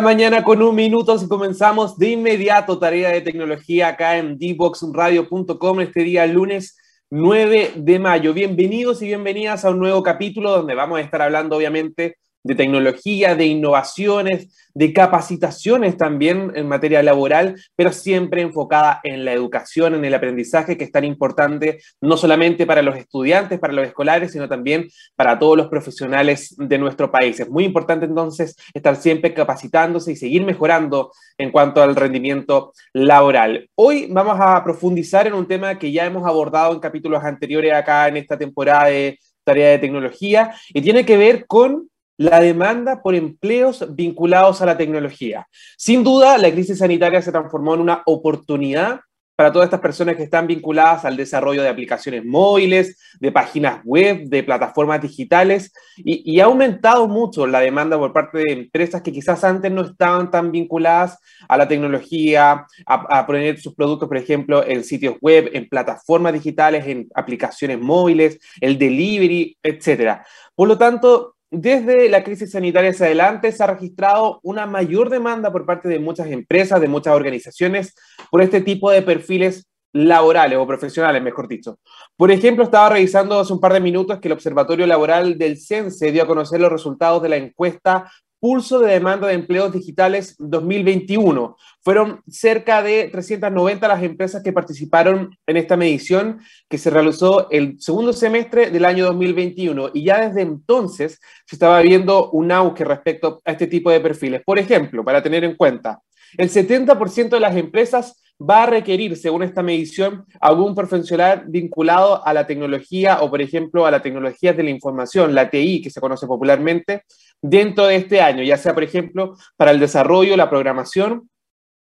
[0.00, 4.16] 9 de la mañana con un minuto y comenzamos de inmediato tarea de tecnología acá
[4.16, 6.78] en dboxradio.com este día lunes
[7.10, 8.32] 9 de mayo.
[8.32, 13.34] Bienvenidos y bienvenidas a un nuevo capítulo donde vamos a estar hablando obviamente de tecnología,
[13.34, 20.04] de innovaciones, de capacitaciones también en materia laboral, pero siempre enfocada en la educación, en
[20.04, 24.48] el aprendizaje, que es tan importante no solamente para los estudiantes, para los escolares, sino
[24.48, 27.40] también para todos los profesionales de nuestro país.
[27.40, 33.68] Es muy importante entonces estar siempre capacitándose y seguir mejorando en cuanto al rendimiento laboral.
[33.74, 38.08] Hoy vamos a profundizar en un tema que ya hemos abordado en capítulos anteriores acá
[38.08, 41.89] en esta temporada de tarea de tecnología y tiene que ver con
[42.20, 45.46] la demanda por empleos vinculados a la tecnología.
[45.78, 49.00] Sin duda, la crisis sanitaria se transformó en una oportunidad
[49.34, 54.24] para todas estas personas que están vinculadas al desarrollo de aplicaciones móviles, de páginas web,
[54.26, 59.42] de plataformas digitales, y, ha aumentado mucho la demanda por parte de empresas que quizás
[59.42, 61.16] antes no estaban tan vinculadas
[61.48, 66.34] a la tecnología, a, a poner sus productos, por ejemplo, en sitios web, en plataformas
[66.34, 70.20] digitales, en aplicaciones móviles, el delivery, etc.
[70.54, 75.50] Por lo tanto, desde la crisis sanitaria hacia adelante se ha registrado una mayor demanda
[75.50, 77.94] por parte de muchas empresas, de muchas organizaciones,
[78.30, 81.78] por este tipo de perfiles laborales o profesionales, mejor dicho.
[82.16, 86.12] Por ejemplo, estaba revisando hace un par de minutos que el Observatorio Laboral del CENSE
[86.12, 91.56] dio a conocer los resultados de la encuesta Pulso de Demanda de Empleos Digitales 2021.
[91.82, 97.80] Fueron cerca de 390 las empresas que participaron en esta medición que se realizó el
[97.80, 103.40] segundo semestre del año 2021 y ya desde entonces se estaba viendo un auge respecto
[103.44, 104.42] a este tipo de perfiles.
[104.44, 106.00] Por ejemplo, para tener en cuenta,
[106.36, 112.32] el 70% de las empresas va a requerir, según esta medición, algún profesional vinculado a
[112.32, 116.00] la tecnología o, por ejemplo, a la tecnología de la información, la TI, que se
[116.00, 117.04] conoce popularmente,
[117.42, 121.29] dentro de este año, ya sea, por ejemplo, para el desarrollo, la programación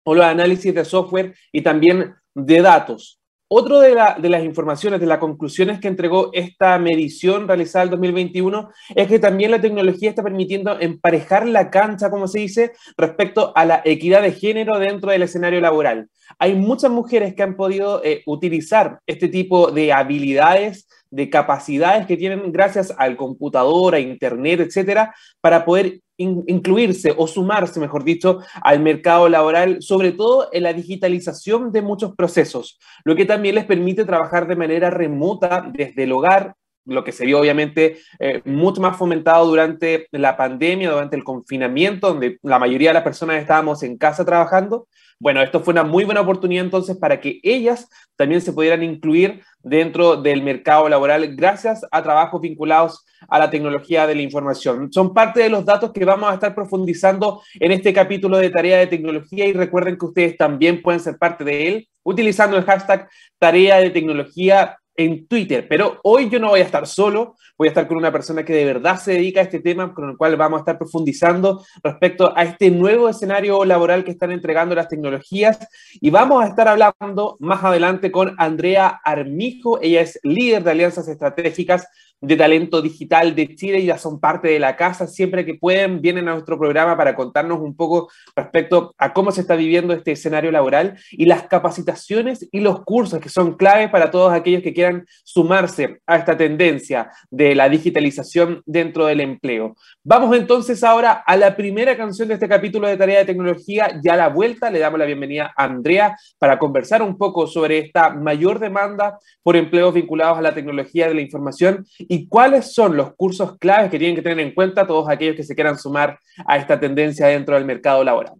[0.07, 3.19] o los análisis de software y también de datos.
[3.50, 9.07] Otro de, las informaciones, de las conclusiones que entregó esta medición realizada en 2021 es
[9.07, 13.81] que también la tecnología está permitiendo emparejar la cancha, como se dice, respecto a la
[13.84, 16.09] equidad de género dentro del escenario laboral.
[16.39, 22.18] Hay muchas mujeres que han podido eh, utilizar este tipo de habilidades de capacidades que
[22.18, 28.79] tienen gracias al computador, a Internet, etcétera, para poder incluirse o sumarse, mejor dicho, al
[28.79, 34.05] mercado laboral, sobre todo en la digitalización de muchos procesos, lo que también les permite
[34.05, 38.97] trabajar de manera remota desde el hogar, lo que se vio obviamente eh, mucho más
[38.97, 43.97] fomentado durante la pandemia, durante el confinamiento, donde la mayoría de las personas estábamos en
[43.97, 44.88] casa trabajando,
[45.19, 49.41] bueno, esto fue una muy buena oportunidad entonces para que ellas también se pudieran incluir
[49.63, 54.91] dentro del mercado laboral gracias a trabajos vinculados a la tecnología de la información.
[54.94, 58.77] Son parte de los datos que vamos a estar profundizando en este capítulo de Tarea
[58.77, 63.09] de Tecnología y recuerden que ustedes también pueden ser parte de él utilizando el hashtag
[63.39, 65.68] Tarea de Tecnología en Twitter.
[65.69, 68.53] Pero hoy yo no voy a estar solo, voy a estar con una persona que
[68.53, 72.34] de verdad se dedica a este tema, con el cual vamos a estar profundizando respecto
[72.35, 75.59] a este nuevo escenario laboral que están entregando las tecnologías.
[76.02, 79.80] Y vamos a estar hablando más adelante con Andrea Armijo.
[79.81, 81.88] Ella es líder de alianzas estratégicas
[82.22, 86.28] de talento digital de Chile, ya son parte de la casa, siempre que pueden vienen
[86.28, 90.51] a nuestro programa para contarnos un poco respecto a cómo se está viviendo este escenario
[90.51, 95.06] laboral y las capacitaciones y los cursos que son clave para todos aquellos que quieran
[95.24, 99.75] sumarse a esta tendencia de la digitalización dentro del empleo.
[100.03, 104.13] Vamos entonces ahora a la primera canción de este capítulo de Tarea de Tecnología, ya
[104.13, 108.09] a la vuelta le damos la bienvenida a Andrea para conversar un poco sobre esta
[108.09, 113.13] mayor demanda por empleos vinculados a la tecnología de la información y cuáles son los
[113.15, 116.57] cursos claves que tienen que tener en cuenta todos aquellos que se quieran sumar a
[116.57, 118.33] esta tendencia dentro del mercado laboral.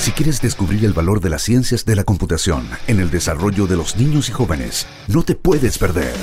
[0.00, 3.76] Si quieres descubrir el valor de las ciencias de la computación en el desarrollo de
[3.76, 6.14] los niños y jóvenes, no te puedes perder.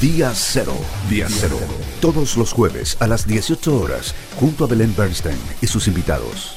[0.00, 0.74] Día Cero.
[1.08, 1.56] Día Cero.
[2.00, 6.56] Todos los jueves a las 18 horas, junto a Belén Bernstein y sus invitados.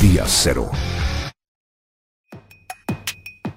[0.00, 0.70] Día Cero.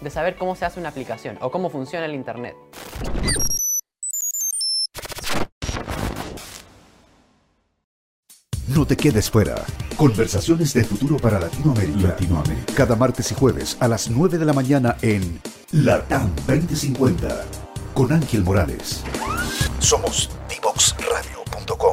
[0.00, 2.54] de saber cómo se hace una aplicación o cómo funciona el Internet.
[8.68, 9.54] No te quedes fuera.
[9.96, 12.08] Conversaciones de futuro para Latinoamérica.
[12.08, 12.74] Latinoamérica.
[12.74, 17.44] Cada martes y jueves a las 9 de la mañana en Latam 2050
[17.92, 19.04] con Ángel Morales.
[19.78, 21.92] Somos divoxradio.com.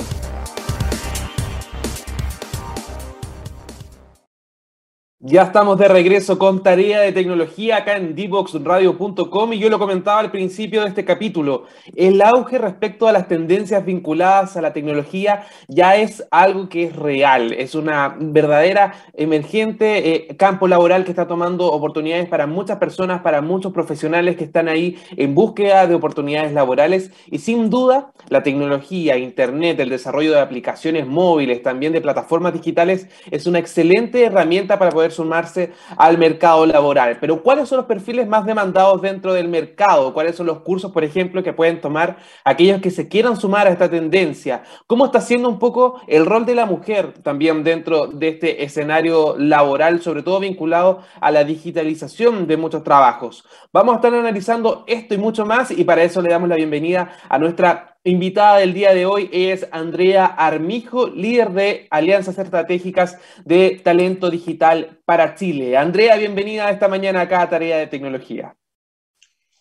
[5.23, 10.19] Ya estamos de regreso con tarea de tecnología acá en dboxradio.com y yo lo comentaba
[10.19, 11.65] al principio de este capítulo.
[11.95, 16.95] El auge respecto a las tendencias vinculadas a la tecnología ya es algo que es
[16.95, 23.21] real, es una verdadera emergente eh, campo laboral que está tomando oportunidades para muchas personas,
[23.21, 28.41] para muchos profesionales que están ahí en búsqueda de oportunidades laborales y sin duda la
[28.41, 34.79] tecnología, Internet, el desarrollo de aplicaciones móviles, también de plataformas digitales es una excelente herramienta
[34.79, 37.17] para poder sumarse al mercado laboral.
[37.19, 40.13] Pero ¿cuáles son los perfiles más demandados dentro del mercado?
[40.13, 43.71] ¿Cuáles son los cursos, por ejemplo, que pueden tomar aquellos que se quieran sumar a
[43.71, 44.63] esta tendencia?
[44.87, 49.35] ¿Cómo está siendo un poco el rol de la mujer también dentro de este escenario
[49.37, 53.45] laboral, sobre todo vinculado a la digitalización de muchos trabajos?
[53.73, 57.11] Vamos a estar analizando esto y mucho más y para eso le damos la bienvenida
[57.29, 63.79] a nuestra Invitada del día de hoy es Andrea Armijo, líder de Alianzas Estratégicas de
[63.83, 65.77] Talento Digital para Chile.
[65.77, 68.55] Andrea, bienvenida esta mañana acá a Tarea de Tecnología.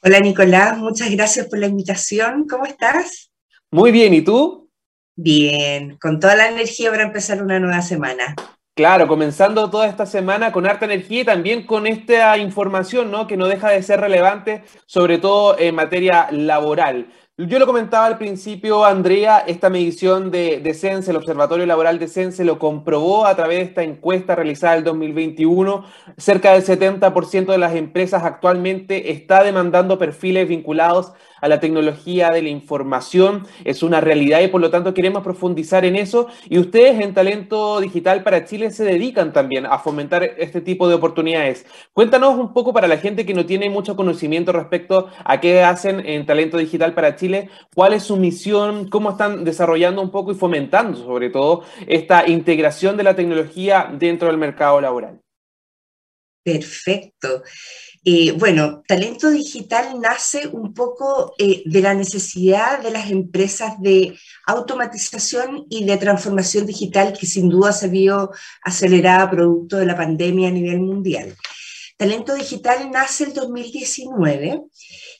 [0.03, 2.47] Hola Nicolás, muchas gracias por la invitación.
[2.49, 3.31] ¿Cómo estás?
[3.71, 4.71] Muy bien, ¿y tú?
[5.15, 8.35] Bien, con toda la energía para empezar una nueva semana.
[8.75, 13.27] Claro, comenzando toda esta semana con harta energía y también con esta información ¿no?
[13.27, 17.09] que no deja de ser relevante, sobre todo en materia laboral.
[17.47, 22.07] Yo lo comentaba al principio, Andrea, esta medición de, de Sense, el Observatorio Laboral de
[22.07, 25.87] Sense, lo comprobó a través de esta encuesta realizada en el 2021.
[26.19, 32.43] Cerca del 70% de las empresas actualmente está demandando perfiles vinculados a la tecnología de
[32.43, 33.47] la información.
[33.65, 36.29] Es una realidad y por lo tanto queremos profundizar en eso.
[36.49, 40.95] Y ustedes en Talento Digital para Chile se dedican también a fomentar este tipo de
[40.95, 41.67] oportunidades.
[41.93, 46.07] Cuéntanos un poco para la gente que no tiene mucho conocimiento respecto a qué hacen
[46.07, 50.35] en Talento Digital para Chile cuál es su misión, cómo están desarrollando un poco y
[50.35, 55.21] fomentando sobre todo esta integración de la tecnología dentro del mercado laboral.
[56.43, 57.43] Perfecto.
[58.03, 64.19] Eh, bueno, talento digital nace un poco eh, de la necesidad de las empresas de
[64.47, 68.31] automatización y de transformación digital que sin duda se vio
[68.63, 71.37] acelerada producto de la pandemia a nivel mundial.
[71.99, 74.63] Talento digital nace el 2019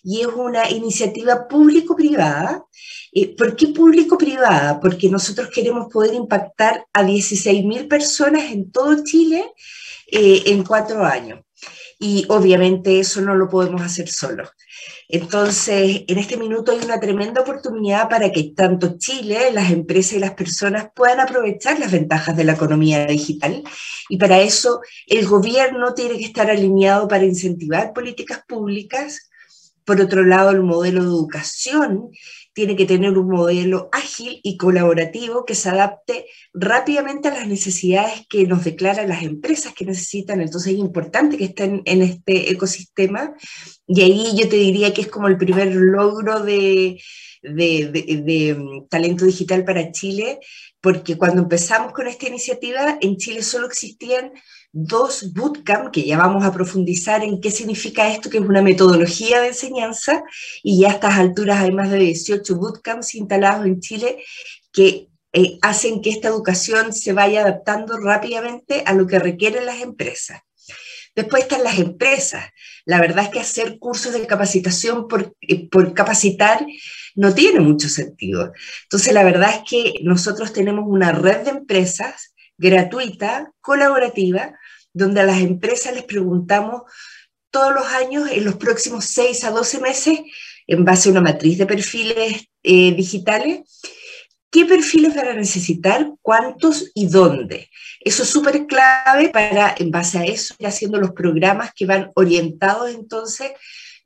[0.03, 2.65] y es una iniciativa público-privada.
[3.13, 4.81] Eh, ¿Por qué público-privada?
[4.81, 9.53] Porque nosotros queremos poder impactar a 16.000 personas en todo Chile
[10.13, 11.39] en cuatro años.
[12.03, 14.49] Y obviamente eso no lo podemos hacer solos.
[15.07, 20.19] Entonces, en este minuto hay una tremenda oportunidad para que tanto Chile, las empresas y
[20.19, 23.63] las personas puedan aprovechar las ventajas de la economía digital.
[24.09, 29.31] Y para eso el gobierno tiene que estar alineado para incentivar políticas públicas
[29.91, 32.11] por otro lado, el modelo de educación
[32.53, 38.27] tiene que tener un modelo ágil y colaborativo que se adapte rápidamente a las necesidades
[38.29, 40.41] que nos declaran las empresas que necesitan.
[40.41, 43.35] Entonces es importante que estén en este ecosistema
[43.87, 47.01] y ahí yo te diría que es como el primer logro de,
[47.43, 50.39] de, mm, talento digital para Chile,
[50.81, 54.33] porque cuando empezamos con esta iniciativa en Chile solo existían
[54.73, 59.41] dos bootcamp, que ya vamos a profundizar en qué significa esto, que es una metodología
[59.41, 60.23] de enseñanza,
[60.63, 64.25] y ya a estas alturas hay más de 18 bootcamps instalados en Chile
[64.73, 69.81] que eh, hacen que esta educación se vaya adaptando rápidamente a lo que requieren las
[69.81, 70.41] empresas.
[71.15, 72.47] Después están las empresas.
[72.85, 76.65] La verdad es que hacer cursos de capacitación por, eh, por capacitar
[77.15, 78.53] no tiene mucho sentido.
[78.85, 84.59] Entonces, la verdad es que nosotros tenemos una red de empresas gratuita, colaborativa,
[84.93, 86.83] donde a las empresas les preguntamos
[87.51, 90.21] todos los años, en los próximos 6 a 12 meses,
[90.71, 93.81] en base a una matriz de perfiles eh, digitales,
[94.51, 97.69] qué perfiles van a necesitar, cuántos y dónde.
[97.99, 102.13] Eso es súper clave para, en base a eso, ir haciendo los programas que van
[102.15, 103.51] orientados entonces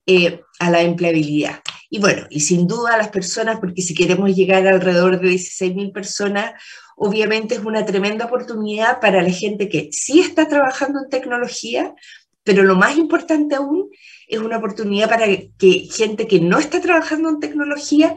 [0.06, 1.60] eh, a la empleabilidad.
[1.90, 6.54] Y bueno, y sin duda las personas, porque si queremos llegar alrededor de 16.000 personas,
[6.96, 11.94] obviamente es una tremenda oportunidad para la gente que sí está trabajando en tecnología,
[12.42, 13.90] pero lo más importante aún
[14.28, 18.14] es una oportunidad para que gente que no está trabajando en tecnología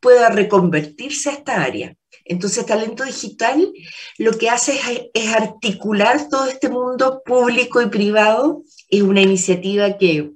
[0.00, 1.96] pueda reconvertirse a esta área.
[2.24, 3.72] Entonces, Talento Digital
[4.18, 4.78] lo que hace
[5.14, 8.62] es, articular todo este mundo público y privado.
[8.88, 10.30] Es una iniciativa que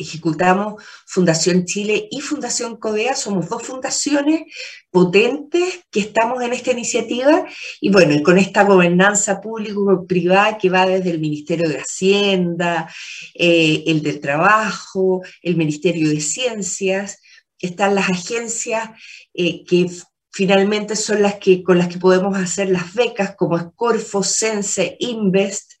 [0.00, 3.14] ejecutamos Fundación Chile y Fundación CODEA.
[3.14, 4.42] Somos dos fundaciones
[4.90, 7.46] potentes que estamos en esta iniciativa
[7.80, 12.92] y bueno, con esta gobernanza público-privada que va desde el Ministerio de Hacienda,
[13.34, 17.20] eh, el del Trabajo, el Ministerio de Ciencias,
[17.58, 18.90] están las agencias
[19.34, 19.86] eh, que
[20.32, 24.96] finalmente son las que, con las que podemos hacer las becas, como es Corfo, Sense,
[25.00, 25.72] Invest,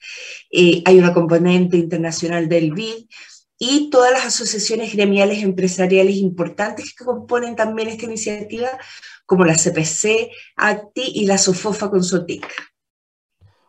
[0.50, 3.06] eh, hay una componente internacional del BID,
[3.62, 8.70] y todas las asociaciones gremiales empresariales importantes que componen también esta iniciativa,
[9.26, 12.46] como la CPC, ACTI y la SOFOFA con SOTIC.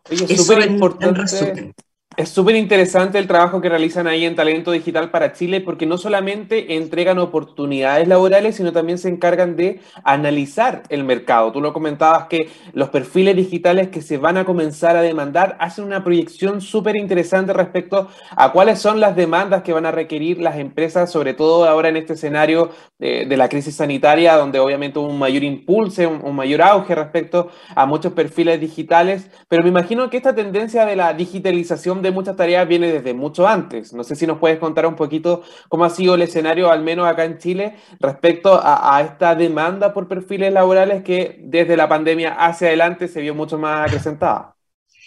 [0.09, 1.73] Oye, súper importante.
[2.17, 5.97] Es súper interesante el trabajo que realizan ahí en Talento Digital para Chile porque no
[5.97, 11.53] solamente entregan oportunidades laborales, sino también se encargan de analizar el mercado.
[11.53, 15.85] Tú lo comentabas que los perfiles digitales que se van a comenzar a demandar hacen
[15.85, 20.57] una proyección súper interesante respecto a cuáles son las demandas que van a requerir las
[20.57, 25.17] empresas, sobre todo ahora en este escenario de, la crisis sanitaria, donde obviamente hubo un
[25.17, 29.31] mayor impulso, un, un mayor auge respecto a muchos perfiles digitales.
[29.47, 33.47] Pero me imagino que esta tendencia de la digitalización de muchas tareas viene desde mucho
[33.47, 33.93] antes.
[33.93, 37.07] No sé si nos puedes contar un poquito cómo ha sido el escenario, al menos
[37.07, 42.67] acá en Chile, respecto a, esta demanda por perfiles laborales que desde la pandemia hacia
[42.67, 44.55] adelante se vio mucho más acrecentada.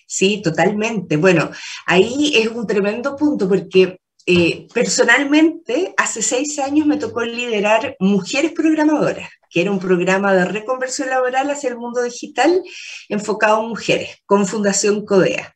[0.06, 1.16] Sí, totalmente.
[1.16, 1.50] Bueno,
[1.86, 8.52] ahí es un tremendo punto porque eh, personalmente hace seis años me tocó liderar Mujeres
[8.52, 12.60] Programadoras que era un programa de reconversión laboral hacia el mundo digital
[13.08, 15.54] enfocado en mujeres, con Fundación Codea.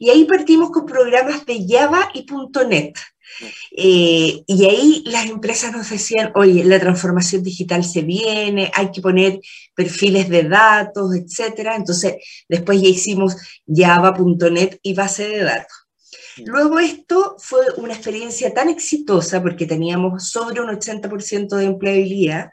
[0.00, 2.26] Y ahí partimos con programas de Java y
[2.68, 2.98] .NET.
[3.70, 9.00] Eh, y ahí las empresas nos decían, oye, la transformación digital se viene, hay que
[9.00, 9.38] poner
[9.76, 11.70] perfiles de datos, etc.
[11.76, 12.16] Entonces,
[12.48, 15.86] después ya hicimos Java.net y base de datos.
[16.44, 22.50] Luego esto fue una experiencia tan exitosa porque teníamos sobre un 80% de empleabilidad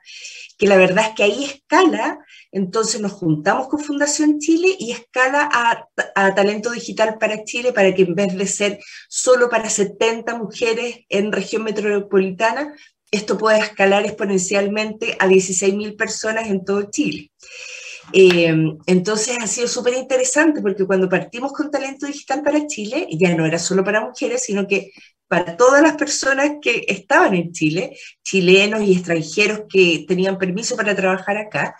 [0.64, 5.50] que la verdad es que ahí escala, entonces nos juntamos con Fundación Chile y escala
[5.52, 8.80] a, Talento Digital para Chile para que en vez de ser
[9.10, 12.74] solo para 70 mujeres en región metropolitana,
[13.12, 17.30] esto pueda escalar exponencialmente a 16.000 personas en todo Chile.
[18.12, 18.54] Eh,
[18.86, 23.46] entonces ha sido súper interesante porque cuando partimos con Talento Digital para Chile, ya no
[23.46, 24.92] era solo para mujeres, sino que
[25.28, 30.96] para todas las personas que estaban en Chile, chilenos y extranjeros que tenían permiso para
[30.96, 31.76] trabajar acá.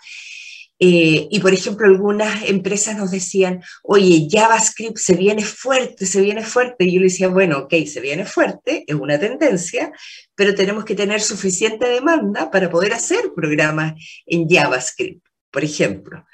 [0.80, 6.42] Eh, y por ejemplo, algunas empresas nos decían, oye, JavaScript se viene fuerte, se viene
[6.42, 6.84] fuerte.
[6.84, 9.92] Y yo le decía, bueno, ok, se viene fuerte, es una tendencia,
[10.34, 13.94] pero tenemos que tener suficiente demanda para poder hacer programas
[14.26, 15.24] en JavaScript,
[15.54, 16.26] por ejemplo.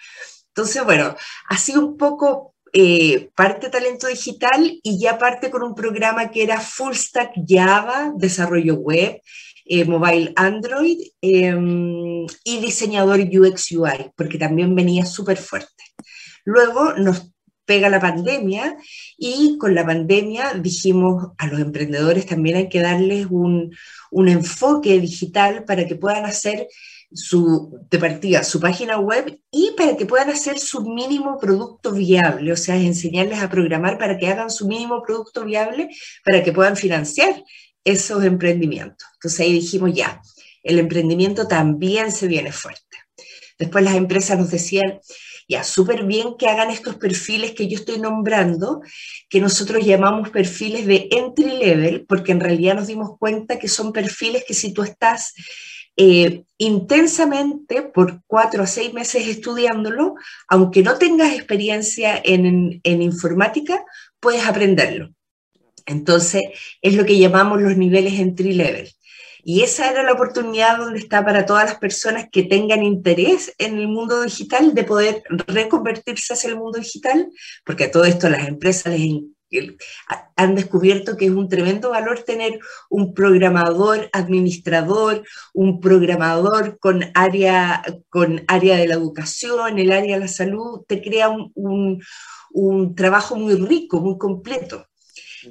[0.48, 1.14] Entonces, bueno,
[1.58, 6.58] sido un poco eh, parte talento digital y ya parte con un programa que era
[6.58, 9.20] Full Stack Java, desarrollo web,
[9.66, 15.84] eh, mobile Android em, y diseñador UX UI, porque también venía súper fuerte.
[16.44, 17.30] Luego nos
[17.66, 18.76] pega la pandemia
[19.18, 23.76] y con la pandemia dijimos a los emprendedores también hay que darles un,
[24.10, 26.66] un enfoque digital para que puedan hacer
[27.12, 32.52] su, de partida su página web y para que puedan hacer su mínimo producto viable,
[32.52, 35.88] o sea, enseñarles a programar para que hagan su mínimo producto viable
[36.24, 37.42] para que puedan financiar
[37.84, 39.08] esos emprendimientos.
[39.14, 40.20] Entonces ahí dijimos, ya,
[40.62, 42.84] el emprendimiento también se viene fuerte.
[43.58, 45.00] Después las empresas nos decían,
[45.48, 48.82] ya, súper bien que hagan estos perfiles que yo estoy nombrando,
[49.28, 53.92] que nosotros llamamos perfiles de entry level, porque en realidad nos dimos cuenta que son
[53.92, 55.34] perfiles que si tú estás
[55.96, 60.14] eh, intensamente por cuatro a seis meses estudiándolo,
[60.48, 63.84] aunque no tengas experiencia en, informática,
[64.20, 65.10] puedes aprenderlo.
[65.86, 66.42] Entonces,
[66.82, 68.90] es lo que llamamos los niveles entry level.
[69.42, 73.78] Y esa era la oportunidad donde está para todas las personas que tengan interés en
[73.78, 77.30] el mundo digital de poder reconvertirse hacia el mundo digital,
[77.64, 79.22] porque a todo esto las empresas les
[80.36, 87.82] han descubierto que es un tremendo valor tener un programador administrador, un programador con área,
[88.08, 92.02] con área de la educación, el área de la salud, te crea un,
[92.50, 94.86] un trabajo muy rico, muy completo.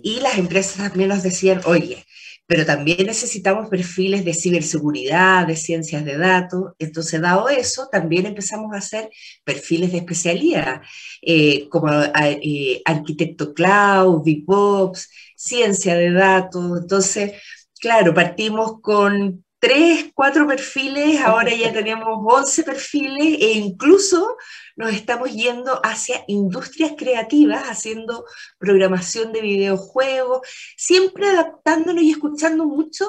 [0.03, 2.05] Y las empresas también nos decían, oye,
[2.49, 6.73] pero también necesitamos perfiles de ciberseguridad, de ciencias de datos.
[6.79, 9.11] Entonces, dado eso, también empezamos a hacer
[9.43, 10.81] perfiles de especialidad,
[11.21, 16.81] eh, como eh, arquitecto cloud, DevOps, ciencia de datos.
[16.81, 17.33] Entonces,
[17.79, 24.37] claro, partimos con tres, cuatro perfiles, ahora ya tenemos 11 perfiles e incluso
[24.75, 28.25] nos estamos yendo hacia industrias creativas, haciendo
[28.57, 30.47] programación de videojuegos,
[30.77, 33.05] siempre adaptándonos y escuchando mucho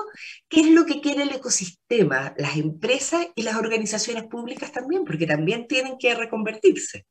[0.49, 5.27] qué es lo que quiere el ecosistema, las empresas y las organizaciones públicas también, porque
[5.27, 7.07] también tienen que reconvertirse.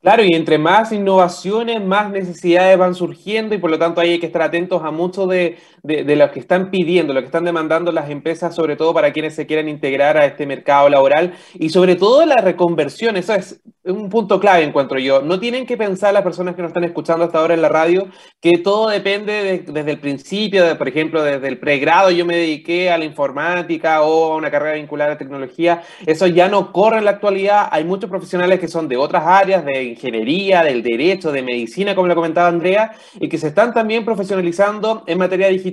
[0.00, 4.26] Claro, y entre más innovaciones, más necesidades van surgiendo y por lo tanto hay que
[4.26, 8.10] estar atentos a mucho de, de, lo que están pidiendo, lo que están demandando las
[8.10, 12.24] empresas, sobre todo para quienes se quieran integrar a este mercado laboral y sobre todo
[12.26, 13.16] la reconversión.
[13.16, 15.22] Eso es un punto clave, encuentro yo.
[15.22, 18.08] No tienen que pensar las personas que nos están escuchando hasta ahora en la radio
[18.40, 22.98] que todo depende desde el principio, por ejemplo, desde el pregrado yo me dediqué a
[22.98, 25.82] la informática o a una carrera vinculada a tecnología.
[26.06, 27.68] Eso ya no corre en la actualidad.
[27.70, 32.08] Hay muchos profesionales que son de otras áreas, de ingeniería, del derecho, de medicina, como
[32.08, 35.67] lo comentaba Andrea, y que se están también profesionalizando en materia digital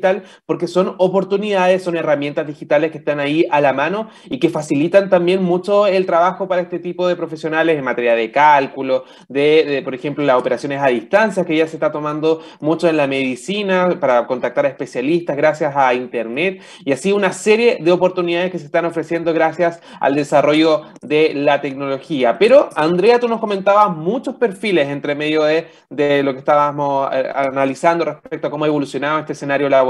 [0.45, 5.09] porque son oportunidades, son herramientas digitales que están ahí a la mano y que facilitan
[5.09, 9.95] también mucho el trabajo para este tipo de profesionales en materia de cálculo, de, por
[9.95, 14.27] ejemplo, las operaciones a distancia, que ya se está tomando mucho en la medicina para
[14.27, 18.85] contactar a especialistas gracias a Internet y así una serie de oportunidades que se están
[18.85, 22.37] ofreciendo gracias al desarrollo de la tecnología.
[22.37, 27.31] Pero, Andrea, tú nos comentabas muchos perfiles entre medio de, de lo que estábamos eh,
[27.33, 29.84] analizando respecto a cómo ha evolucionado este escenario laboral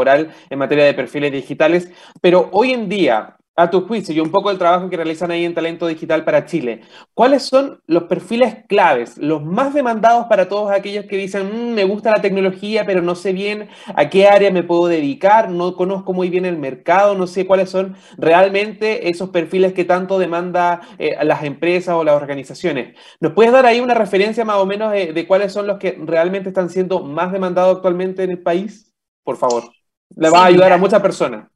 [0.50, 4.52] en materia de perfiles digitales, pero hoy en día, a tu juicio y un poco
[4.52, 6.82] el trabajo que realizan ahí en Talento Digital para Chile,
[7.14, 11.86] ¿cuáles son los perfiles claves, los más demandados para todos aquellos que dicen, mm, me
[11.86, 16.12] gusta la tecnología, pero no sé bien a qué área me puedo dedicar, no conozco
[16.14, 21.16] muy bien el mercado, no sé cuáles son realmente esos perfiles que tanto demanda eh,
[21.24, 22.96] las empresas o las organizaciones?
[23.22, 26.50] ¿Nos puedes dar ahí una referencia más o menos de cuáles son los que realmente
[26.50, 28.94] están siendo más demandados actualmente en el país?
[29.24, 29.75] Por favor.
[30.16, 31.48] Le va a ayudar a muchas personas.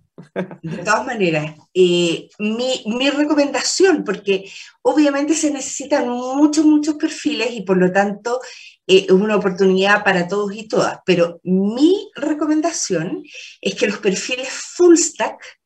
[0.61, 7.61] De todas maneras, eh, mi, mi, recomendación, porque obviamente se necesitan muchos, muchos perfiles y
[7.61, 8.41] por lo tanto
[8.85, 13.23] eh, es una oportunidad para todos y todas, pero mi recomendación
[13.61, 15.58] es que los perfiles full stack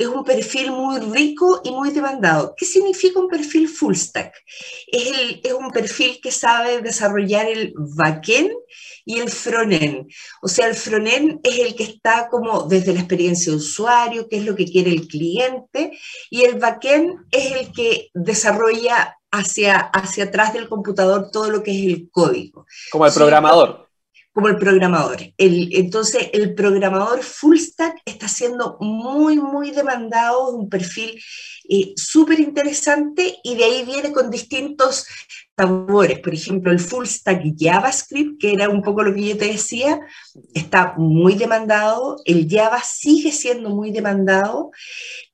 [0.00, 2.54] es un perfil muy rico y muy demandado.
[2.56, 4.32] ¿Qué significa un perfil full stack?
[4.86, 8.50] Es, el, es un perfil que sabe desarrollar el backend
[9.04, 10.10] y el frontend.
[10.40, 14.38] O sea, el frontend es el que está como desde la experiencia de usuario, qué
[14.38, 15.98] es lo que quiere el cliente,
[16.30, 21.72] y el backend es el que desarrolla hacia, hacia atrás del computador todo lo que
[21.72, 22.64] es el código.
[22.90, 23.89] Como el programador
[24.40, 25.18] como el programador.
[25.36, 31.20] El, entonces, el programador full stack está siendo muy, muy demandado, un perfil
[31.68, 35.04] eh, súper interesante y de ahí viene con distintos
[35.58, 36.20] sabores.
[36.20, 40.00] Por ejemplo, el full stack JavaScript, que era un poco lo que yo te decía,
[40.54, 42.16] está muy demandado.
[42.24, 44.70] El Java sigue siendo muy demandado.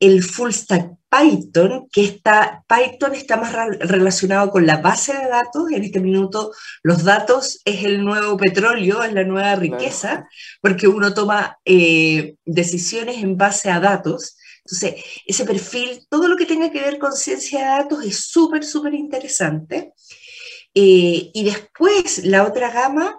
[0.00, 5.70] El full stack Python, que está, Python está más relacionado con la base de datos.
[5.70, 6.52] En este minuto,
[6.82, 10.28] los datos es el nuevo petróleo, es la nueva riqueza,
[10.60, 14.36] porque uno toma eh, decisiones en base a datos.
[14.60, 18.64] Entonces, ese perfil, todo lo que tenga que ver con ciencia de datos es súper,
[18.64, 19.92] súper interesante.
[20.74, 23.18] Eh, y después, la otra gama,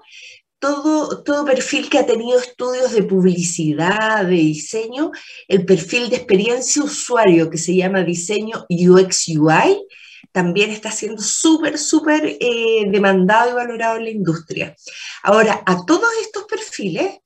[0.67, 5.11] todo, todo perfil que ha tenido estudios de publicidad, de diseño,
[5.47, 9.87] el perfil de experiencia usuario que se llama diseño UX UI,
[10.33, 14.75] también está siendo súper, súper eh, demandado y valorado en la industria.
[15.23, 17.17] Ahora, a todos estos perfiles,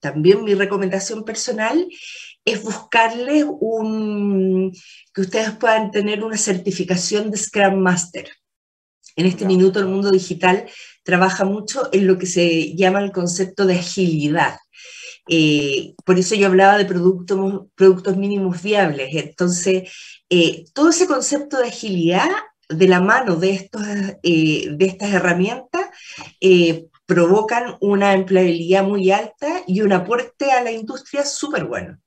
[0.00, 1.86] también mi recomendación personal
[2.44, 4.72] es buscarles un,
[5.14, 8.28] que ustedes puedan tener una certificación de Scrum Master.
[9.14, 10.68] En este minuto el mundo digital
[11.02, 14.56] trabaja mucho en lo que se llama el concepto de agilidad.
[15.28, 19.14] Eh, por eso yo hablaba de productos, productos mínimos viables.
[19.14, 19.90] Entonces,
[20.28, 22.28] eh, todo ese concepto de agilidad
[22.68, 23.82] de la mano de, estos,
[24.22, 25.86] eh, de estas herramientas
[27.06, 31.98] provocan una empleabilidad muy alta y un aporte a la industria súper bueno.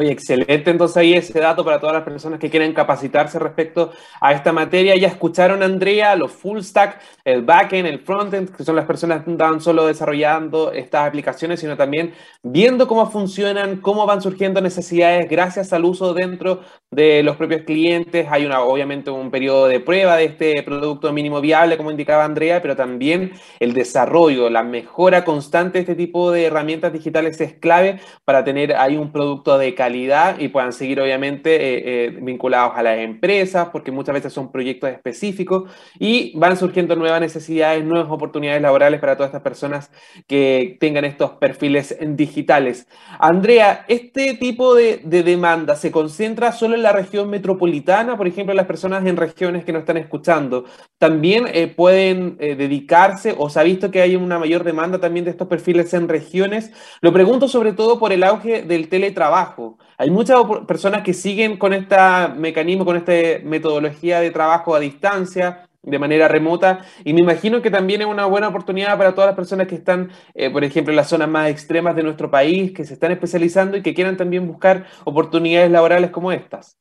[0.00, 4.32] Oye, excelente entonces ahí ese dato para todas las personas que quieren capacitarse respecto a
[4.32, 4.96] esta materia.
[4.96, 9.30] Ya escucharon, Andrea, los full stack, el backend, el frontend, que son las personas que
[9.30, 15.70] están solo desarrollando estas aplicaciones, sino también viendo cómo funcionan, cómo van surgiendo necesidades gracias
[15.74, 16.60] al uso dentro
[16.90, 18.26] de los propios clientes.
[18.30, 22.62] Hay una, obviamente un periodo de prueba de este producto mínimo viable, como indicaba Andrea,
[22.62, 28.00] pero también el desarrollo, la mejora constante de este tipo de herramientas digitales es clave
[28.24, 29.89] para tener ahí un producto de calidad
[30.38, 34.90] y puedan seguir obviamente eh, eh, vinculados a las empresas, porque muchas veces son proyectos
[34.90, 39.90] específicos y van surgiendo nuevas necesidades, nuevas oportunidades laborales para todas estas personas
[40.26, 42.86] que tengan estos perfiles digitales.
[43.18, 48.16] Andrea, ¿este tipo de, demanda se concentra solo en la región metropolitana?
[48.16, 50.64] Por ejemplo, las personas en regiones que nos están escuchando,
[50.98, 51.44] ¿también
[51.76, 55.92] pueden dedicarse o se ha visto que hay una mayor demanda también de estos perfiles
[55.94, 56.72] en regiones?
[57.00, 59.78] Lo pregunto sobre todo por el auge del teletrabajo.
[60.00, 61.94] Hay muchas personas que siguen con este
[62.34, 63.12] mecanismo, con esta
[63.44, 66.86] metodología de trabajo a distancia, de manera remota.
[67.04, 70.10] Y me imagino que también es una buena oportunidad para todas las personas que están,
[70.32, 73.76] eh, por ejemplo, en las zonas más extremas de nuestro país, que se están especializando
[73.76, 76.78] y que quieran también buscar oportunidades laborales como estas.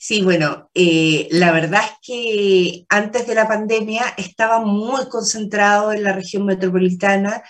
[0.00, 6.04] Sí, bueno, eh, la verdad es que antes de la pandemia estaba muy concentrado en
[6.04, 7.42] la región metropolitana.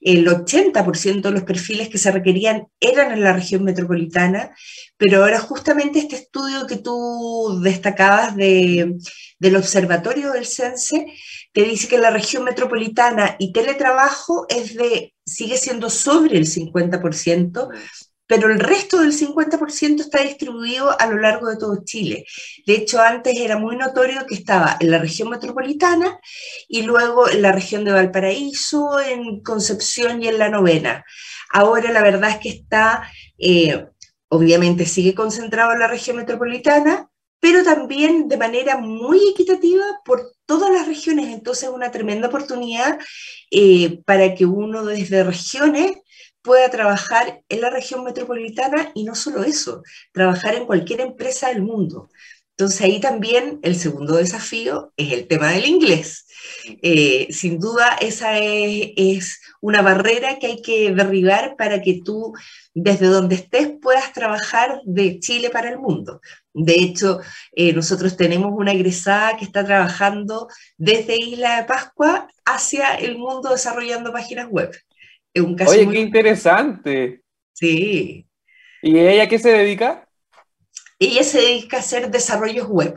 [0.00, 4.50] El 80% de los perfiles que se requerían eran en la región metropolitana,
[4.96, 8.96] pero ahora justamente este estudio que tú destacabas de,
[9.38, 11.06] del observatorio del CENSE
[11.52, 17.68] te dice que la región metropolitana y teletrabajo es de, sigue siendo sobre el 50%,
[18.32, 22.24] pero el resto del 50% está distribuido a lo largo de todo Chile.
[22.66, 26.18] De hecho, antes era muy notorio que estaba en la región metropolitana
[26.66, 31.04] y luego en la región de Valparaíso, en Concepción y en la novena.
[31.50, 33.84] Ahora la verdad es que está, eh,
[34.28, 40.72] obviamente sigue concentrado en la región metropolitana, pero también de manera muy equitativa por todas
[40.72, 41.26] las regiones.
[41.28, 42.98] Entonces, es una tremenda oportunidad
[43.50, 45.98] eh, para que uno desde regiones
[46.42, 51.62] pueda trabajar en la región metropolitana y no solo eso, trabajar en cualquier empresa del
[51.62, 52.08] mundo.
[52.56, 56.26] Entonces ahí también el segundo desafío es el tema del inglés.
[56.82, 62.32] Eh, sin duda esa es, una barrera que hay que derribar para que tú
[62.74, 66.20] desde donde estés puedas trabajar de Chile para el mundo.
[66.52, 67.20] De hecho,
[67.52, 73.50] eh, nosotros tenemos una egresada que está trabajando desde Isla de Pascua hacia el mundo
[73.50, 74.72] desarrollando páginas web.
[75.34, 77.22] Oye, qué interesante.
[77.52, 78.26] Sí.
[78.82, 80.08] ¿Y ella qué se dedica?
[80.98, 82.94] Ella se dedica a hacer desarrollos web.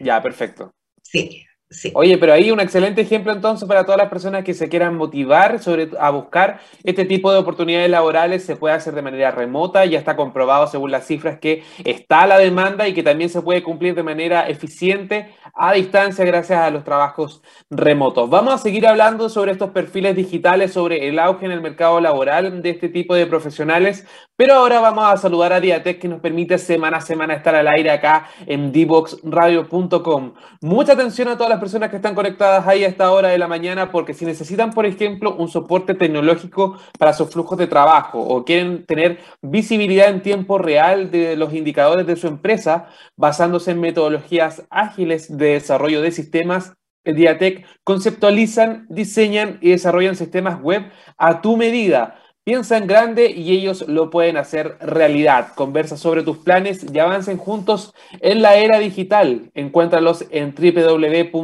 [0.00, 0.74] Ya, perfecto.
[1.02, 1.46] Sí.
[1.94, 5.60] Oye, pero ahí un excelente ejemplo entonces para todas las personas que se quieran motivar
[5.60, 9.98] sobre, a buscar este tipo de oportunidades laborales, se puede hacer de manera remota, ya
[9.98, 13.96] está comprobado según las cifras que está la demanda y que también se puede cumplir
[13.96, 18.28] de manera eficiente a distancia gracias a los trabajos remotos.
[18.28, 22.60] Vamos a seguir hablando sobre estos perfiles digitales, sobre el auge en el mercado laboral
[22.60, 26.58] de este tipo de profesionales, pero ahora vamos a saludar a Diatec que nos permite
[26.58, 30.34] semana a semana estar al aire acá en dboxradio.com.
[30.60, 33.48] Mucha atención a todas las personas que están conectadas ahí a esta hora de la
[33.48, 38.44] mañana porque si necesitan, por ejemplo, un soporte tecnológico para sus flujos de trabajo o
[38.44, 44.66] quieren tener visibilidad en tiempo real de los indicadores de su empresa basándose en metodologías
[44.68, 46.72] ágiles de desarrollo de sistemas,
[47.04, 53.88] Diatec conceptualizan, diseñan y desarrollan sistemas web a tu medida Piensa en grande y ellos
[53.88, 55.48] lo pueden hacer realidad.
[55.56, 59.50] Conversa sobre tus planes y avancen juntos en la era digital.
[59.54, 61.42] Encuéntralos en www.diatec.cl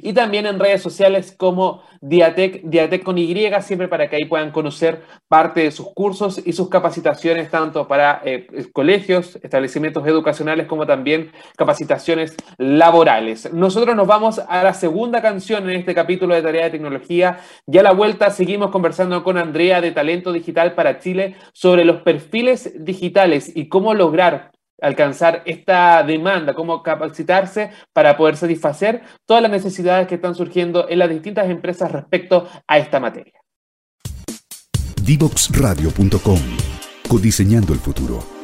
[0.00, 4.50] y también en redes sociales como Diatec, Diatec con Y, siempre para que ahí puedan
[4.52, 10.86] conocer parte de sus cursos y sus capacitaciones, tanto para eh, colegios, establecimientos educacionales, como
[10.86, 13.52] también capacitaciones laborales.
[13.52, 17.40] Nosotros nos vamos a la segunda canción en este capítulo de Tarea de Tecnología.
[17.66, 22.02] Ya a la vuelta seguimos conversando con Andrea de Talento Digital para Chile sobre los
[22.02, 24.49] perfiles digitales y cómo lograr
[24.82, 30.98] alcanzar esta demanda, cómo capacitarse para poder satisfacer todas las necesidades que están surgiendo en
[30.98, 33.34] las distintas empresas respecto a esta materia.
[35.02, 36.40] Divoxradio.com
[37.08, 38.39] Codiseñando el futuro.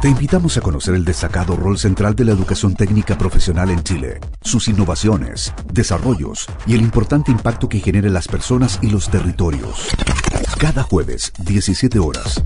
[0.00, 4.20] Te invitamos a conocer el destacado rol central de la educación técnica profesional en Chile,
[4.42, 9.88] sus innovaciones, desarrollos y el importante impacto que genera en las personas y los territorios.
[10.58, 12.42] Cada jueves, 17 horas,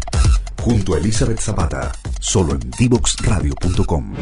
[0.62, 4.14] junto a Elizabeth Zapata, solo en divoxradio.com.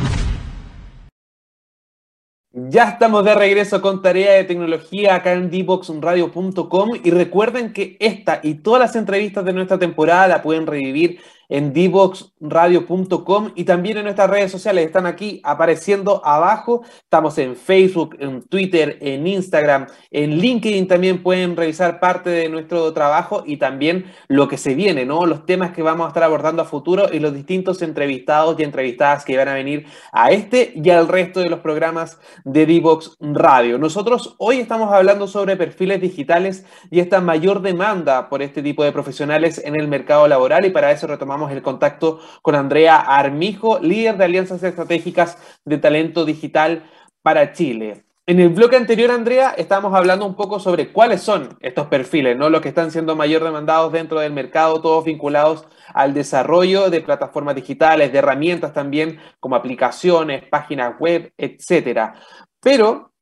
[2.50, 8.40] Ya estamos de regreso con tarea de tecnología acá en dboxradio.com y recuerden que esta
[8.42, 14.04] y todas las entrevistas de nuestra temporada la pueden revivir en divoxradio.com y también en
[14.04, 14.86] nuestras redes sociales.
[14.86, 16.82] Están aquí apareciendo abajo.
[17.02, 22.92] Estamos en Facebook, en Twitter, en Instagram, en LinkedIn también pueden revisar parte de nuestro
[22.92, 25.26] trabajo y también lo que se viene, ¿no?
[25.26, 29.24] Los temas que vamos a estar abordando a futuro y los distintos entrevistados y entrevistadas
[29.24, 33.78] que van a venir a este y al resto de los programas de Divox Radio.
[33.78, 38.92] Nosotros hoy estamos hablando sobre perfiles digitales y esta mayor demanda por este tipo de
[38.92, 44.16] profesionales en el mercado laboral y para eso retomamos el contacto con Andrea Armijo, líder
[44.16, 46.90] de alianzas estratégicas de talento digital
[47.22, 48.04] para Chile.
[48.26, 52.50] En el bloque anterior, Andrea, estábamos hablando un poco sobre cuáles son estos perfiles, ¿no?
[52.50, 57.54] Los que están siendo mayor demandados dentro del mercado, todos vinculados al desarrollo de plataformas
[57.54, 62.16] digitales, de herramientas también, como aplicaciones, páginas web, etcétera.
[62.60, 63.12] Pero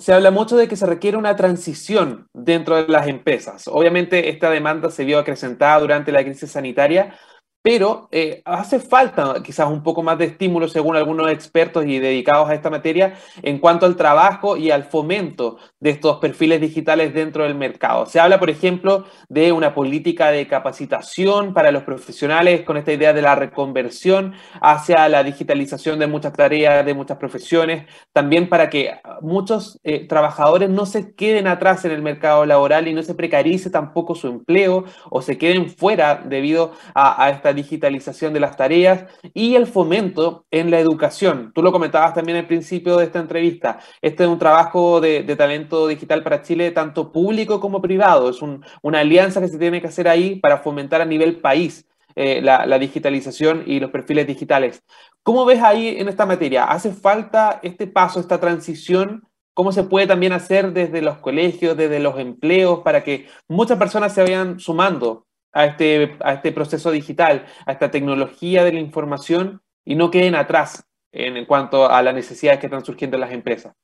[0.00, 3.68] se habla mucho de que se requiere una transición dentro de las empresas.
[3.68, 7.14] Obviamente, esta demanda se vio acrecentada durante la crisis sanitaria,
[7.62, 12.48] pero eh, hace falta quizás un poco más de estímulo, según algunos expertos y dedicados
[12.48, 17.44] a esta materia, en cuanto al trabajo y al fomento de estos perfiles digitales dentro
[17.44, 18.06] del mercado.
[18.06, 23.12] Se habla, por ejemplo, de una política de capacitación para los profesionales con esta idea
[23.12, 28.94] de la reconversión hacia la digitalización de muchas tareas, de muchas profesiones, también para que
[29.20, 33.68] muchos eh, trabajadores no se queden atrás en el mercado laboral y no se precarice
[33.68, 39.04] tampoco su empleo o se queden fuera debido a, a esta digitalización de las tareas
[39.34, 41.52] y el fomento en la educación.
[41.54, 43.78] Tú lo comentabas también al principio de esta entrevista.
[44.02, 48.30] Este es un trabajo de, talento digital para Chile, tanto público como privado.
[48.30, 51.86] Es una alianza que se tiene que hacer ahí para fomentar a nivel país
[52.16, 54.82] eh, la, la, digitalización y los perfiles digitales.
[55.22, 56.64] ¿Cómo ves ahí en esta materia?
[56.64, 59.28] ¿Hace falta este paso, esta transición?
[59.54, 64.14] ¿Cómo se puede también hacer desde los colegios, desde los empleos, para que muchas personas
[64.14, 69.62] se vayan sumando a este, a este proceso digital, a esta tecnología de la información
[69.84, 73.74] y no queden atrás en, cuanto a las necesidades que están surgiendo en las empresas.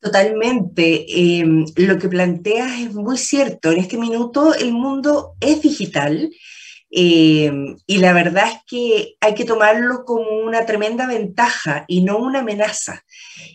[0.00, 1.06] Totalmente.
[1.08, 3.72] Em, lo que planteas es muy cierto.
[3.72, 6.30] En este minuto el mundo es digital
[6.90, 12.18] em, y la verdad es que hay que tomarlo como una tremenda ventaja y no
[12.18, 13.04] una amenaza.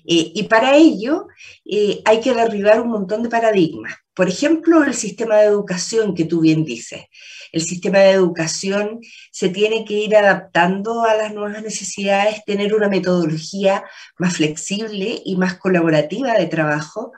[0.06, 1.28] Eh, y para ello
[1.65, 3.94] eh, hay que derribar un montón de paradigmas.
[4.13, 7.06] Por ejemplo, el sistema de educación que tú bien dices.
[7.52, 9.00] El sistema de educación
[9.32, 13.84] se tiene que ir adaptando a las nuevas necesidades, tener una metodología
[14.17, 17.12] más flexible y más colaborativa de trabajo,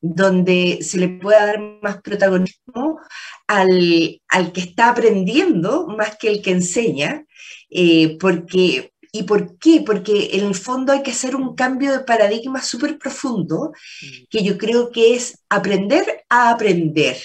[0.00, 3.00] donde se le pueda dar más protagonismo
[3.46, 4.20] al,
[4.52, 7.24] que está aprendiendo más que el que enseña,
[7.70, 9.82] eh, porque ¿Y por qué?
[9.84, 14.06] Porque en el fondo hay que hacer un cambio de paradigma súper profundo, mm.
[14.28, 17.16] que yo creo que es aprender a aprender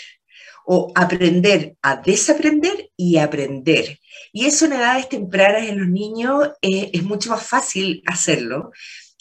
[0.66, 4.00] o aprender a desaprender y aprender.
[4.32, 8.72] Y eso en edades tempranas en los niños eh, es mucho más fácil hacerlo.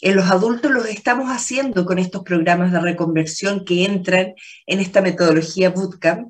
[0.03, 4.33] En los adultos lo estamos haciendo con estos programas de reconversión que entran
[4.65, 6.29] en esta metodología bootcamp,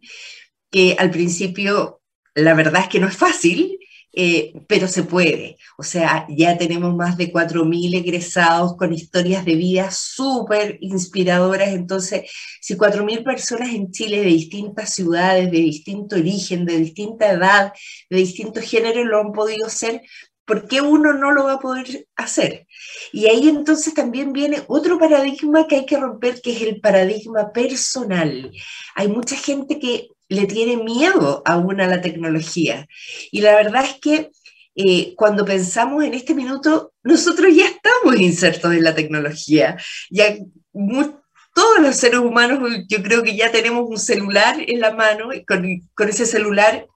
[0.69, 1.99] que al principio
[2.35, 3.79] la verdad es que no es fácil,
[4.15, 5.57] eh, pero se puede.
[5.75, 11.69] O sea, ya tenemos más de 4.000 egresados con historias de vida súper inspiradoras.
[11.69, 12.29] Entonces,
[12.61, 17.73] si 4.000 personas en Chile de distintas ciudades, de distinto origen, de distinta edad,
[18.07, 20.03] de distinto género lo han podido hacer,
[20.45, 22.67] ¿por qué uno no lo va a poder hacer?
[23.11, 27.51] Y ahí entonces también viene otro paradigma que hay que romper, que es el paradigma
[27.51, 28.51] personal.
[28.95, 32.87] Hay mucha gente que le tiene miedo aún a la tecnología.
[33.31, 34.31] Y la verdad es que
[34.75, 39.77] eh, cuando pensamos en este minuto, nosotros ya estamos insertos en la tecnología.
[40.09, 40.35] Ya
[41.53, 45.65] todos los seres humanos, yo creo que ya tenemos un celular en la mano con,
[45.93, 46.87] con ese celular,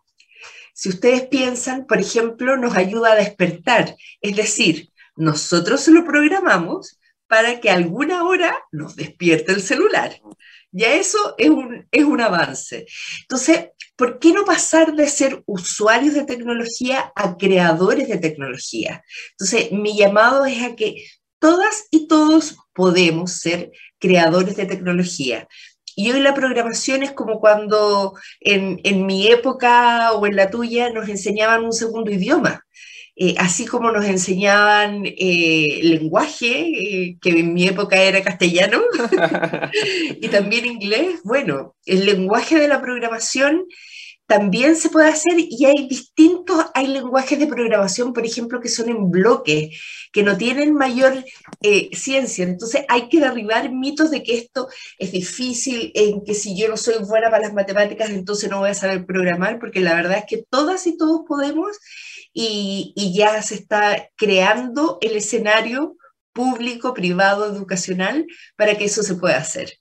[0.78, 3.96] si ustedes piensan, por ejemplo, nos ayuda a despertar.
[4.22, 10.22] Es decir, nosotros lo programamos para que alguna hora nos despierte el celular.
[10.72, 12.86] Ya eso es un, es un avance.
[13.22, 19.04] Entonces, ¿por qué no pasar de ser usuarios de tecnología a creadores de tecnología?
[19.32, 21.04] Entonces, mi llamado es a que
[21.40, 25.48] todas y todos podemos ser creadores de tecnología.
[26.00, 30.92] Y hoy la programación es como cuando en, en mi época o en la tuya
[30.92, 32.64] nos enseñaban un segundo idioma.
[33.16, 38.80] Eh, así como nos enseñaban eh, lenguaje, eh, que en mi época era castellano,
[40.22, 43.66] y también inglés, bueno, el lenguaje de la programación
[44.28, 48.90] también se puede hacer y hay distintos, hay lenguajes de programación, por ejemplo, que son
[48.90, 49.80] en bloques,
[50.12, 51.24] que no tienen mayor
[51.62, 52.44] eh, ciencia.
[52.44, 54.68] Entonces hay que derribar mitos de que esto
[55.00, 58.72] es difícil, en que si yo no soy buena para las matemáticas, entonces no voy
[58.72, 61.78] a saber programar, porque la verdad es que todas y todos podemos
[62.34, 65.96] y, y ya se está creando el escenario
[66.34, 69.80] público, privado, educacional, para que eso se pueda hacer.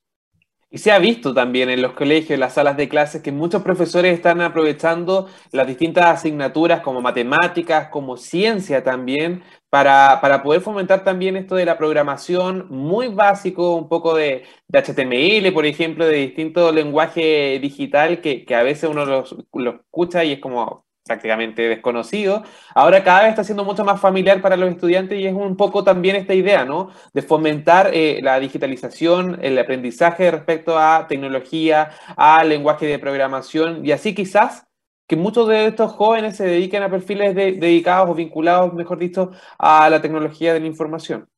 [0.71, 3.63] Y se ha visto también en los colegios, en las salas de clases, que muchos
[3.63, 11.05] profesores están aprovechando las distintas asignaturas como matemáticas, como ciencia también, para, para poder fomentar
[11.05, 16.17] también esto de la programación muy básico, un poco de, de HTML, por ejemplo, de
[16.17, 22.43] distinto lenguaje digital que, que a veces uno lo escucha y es como, prácticamente desconocido,
[22.75, 25.85] ahora cada vez está siendo mucho más familiar para los estudiantes y es un poco
[25.85, 26.91] también esta idea, ¿no?
[27.15, 33.93] De fomentar eh, la digitalización, el aprendizaje respecto a tecnología, a lenguaje de programación y
[33.93, 34.67] así quizás
[35.07, 39.89] que muchos de estos jóvenes se dediquen a perfiles dedicados o vinculados, mejor dicho, a
[39.89, 41.29] la tecnología de la información.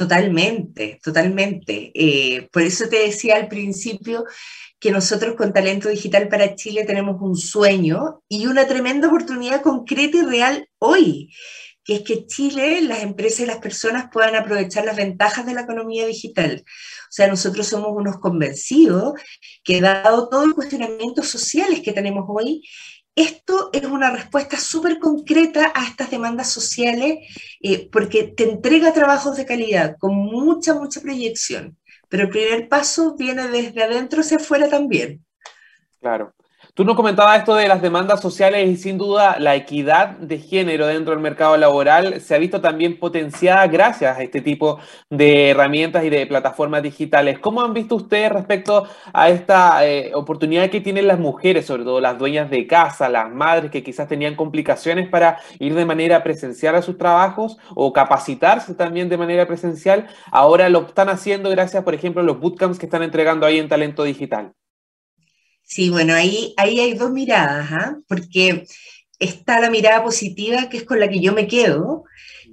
[0.00, 1.92] Totalmente, totalmente.
[1.94, 4.24] Eh, por eso te decía al principio
[4.78, 10.16] que nosotros con Talento Digital para Chile tenemos un sueño y una tremenda oportunidad concreta
[10.16, 11.34] y real hoy,
[11.84, 15.60] que es que Chile, las empresas y las personas puedan aprovechar las ventajas de la
[15.60, 16.64] economía digital.
[16.64, 19.20] O sea, nosotros somos unos convencidos
[19.62, 22.62] que dado todos los cuestionamientos sociales que tenemos hoy,
[23.14, 27.18] esto es una respuesta súper concreta a estas demandas sociales
[27.60, 31.76] eh, porque te entrega trabajos de calidad con mucha, mucha proyección.
[32.08, 35.24] Pero el primer paso viene desde adentro hacia afuera también.
[36.00, 36.34] Claro.
[36.74, 40.86] Tú nos comentabas esto de las demandas sociales y sin duda la equidad de género
[40.86, 44.78] dentro del mercado laboral se ha visto también potenciada gracias a este tipo
[45.08, 47.40] de herramientas y de plataformas digitales.
[47.40, 52.00] ¿Cómo han visto ustedes respecto a esta eh, oportunidad que tienen las mujeres, sobre todo
[52.00, 56.76] las dueñas de casa, las madres que quizás tenían complicaciones para ir de manera presencial
[56.76, 60.06] a sus trabajos o capacitarse también de manera presencial?
[60.30, 63.68] Ahora lo están haciendo gracias, por ejemplo, a los bootcamps que están entregando ahí en
[63.68, 64.54] Talento Digital.
[65.70, 67.96] Sí, bueno, ahí, ahí hay dos miradas, ¿ah?
[68.08, 68.66] porque
[69.20, 72.02] está la mirada positiva, que es con la que yo me quedo,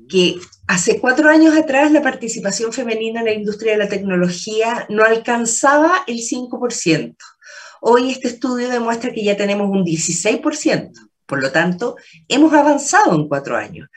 [0.08, 0.36] que
[0.68, 6.04] hace cuatro años atrás la participación femenina en la industria de la tecnología no alcanzaba
[6.06, 7.16] el 5%.
[7.82, 10.92] Hoy este estudio demuestra que ya tenemos un 16%,
[11.26, 11.96] por lo tanto,
[12.28, 13.90] hemos avanzado en cuatro años.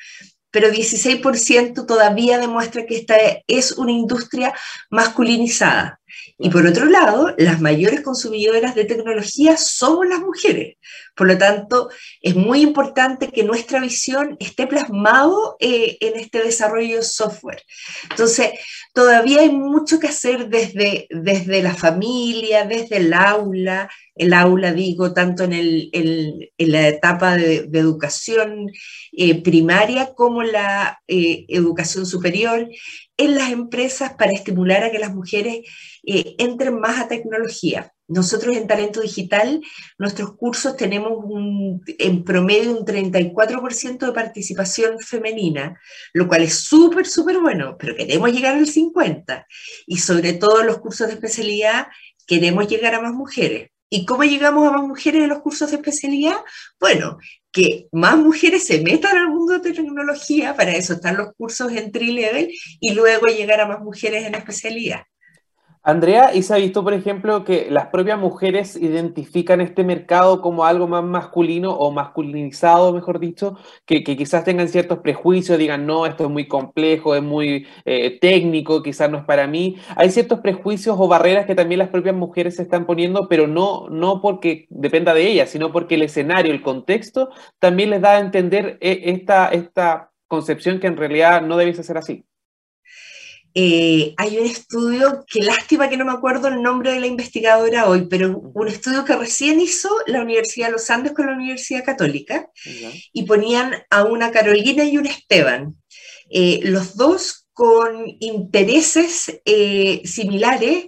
[0.50, 4.54] Pero 16% todavía demuestra que esta es una industria
[4.88, 5.99] masculinizada.
[6.42, 10.76] Y por otro lado, las mayores consumidoras de tecnología somos las mujeres.
[11.14, 11.90] Por lo tanto,
[12.22, 17.62] es muy importante que nuestra visión esté plasmado eh, en este desarrollo de software.
[18.08, 18.52] Entonces,
[18.94, 25.12] todavía hay mucho que hacer desde, desde la familia, desde el aula, el aula digo,
[25.12, 28.70] tanto en, el, en la etapa de, educación
[29.12, 32.68] eh, primaria como la eh, educación superior,
[33.20, 35.60] en las empresas para estimular a que las mujeres
[36.02, 37.92] eh, entren más a tecnología.
[38.08, 39.60] Nosotros en Talento Digital,
[39.98, 41.12] nuestros cursos tenemos
[41.98, 45.78] en promedio un 34% de participación femenina,
[46.14, 49.44] lo cual es súper, súper bueno, pero queremos llegar al 50%.
[49.86, 51.88] Y sobre todo en los cursos de especialidad,
[52.26, 53.70] queremos llegar a más mujeres.
[53.90, 56.36] ¿Y cómo llegamos a más mujeres en los cursos de especialidad?
[56.78, 57.18] Bueno,
[57.52, 62.12] que más mujeres se metan al mundo de tecnología, para eso están los cursos entry
[62.12, 65.02] level, y luego llegar a más mujeres en especialidad.
[65.82, 70.66] Andrea, ¿y se ha visto, por ejemplo, que las propias mujeres identifican este mercado como
[70.66, 76.24] algo más masculino o masculinizado, mejor dicho, que, quizás tengan ciertos prejuicios, digan, no, esto
[76.24, 79.76] es muy complejo, es muy eh, técnico, quizás no es para mí?
[79.96, 83.88] Hay ciertos prejuicios o barreras que también las propias mujeres se están poniendo, pero no,
[83.88, 88.20] no porque dependa de ellas, sino porque el escenario, el contexto, también les da a
[88.20, 92.26] entender eh, esta, esta concepción que en realidad no debiese ser así.
[93.54, 97.88] Eh, hay un estudio, qué lástima que no me acuerdo el nombre de la investigadora
[97.88, 101.84] hoy, pero un estudio que recién hizo la Universidad de los Andes con la Universidad
[101.84, 102.48] Católica
[103.12, 105.76] y ponían a una Carolina y un Esteban,
[106.30, 110.86] eh, los dos con intereses eh, similares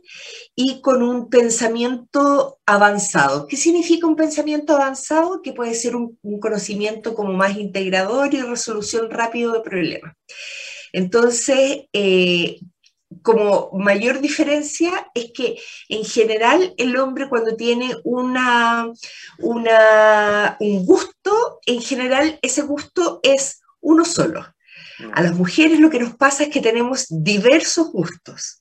[0.55, 3.47] y con un pensamiento avanzado.
[3.47, 5.43] ¿Qué significa un pensamiento avanzado?
[5.43, 10.15] Que puede ser un, un conocimiento como más integrador y resolución rápido de problemas.
[10.93, 12.61] Entonces, eh,
[13.23, 18.91] como mayor diferencia es que en general el hombre cuando tiene una,
[19.39, 24.52] un gusto, en general ese gusto es uno solo.
[25.13, 28.61] A las mujeres lo que nos pasa es que tenemos diversos gustos.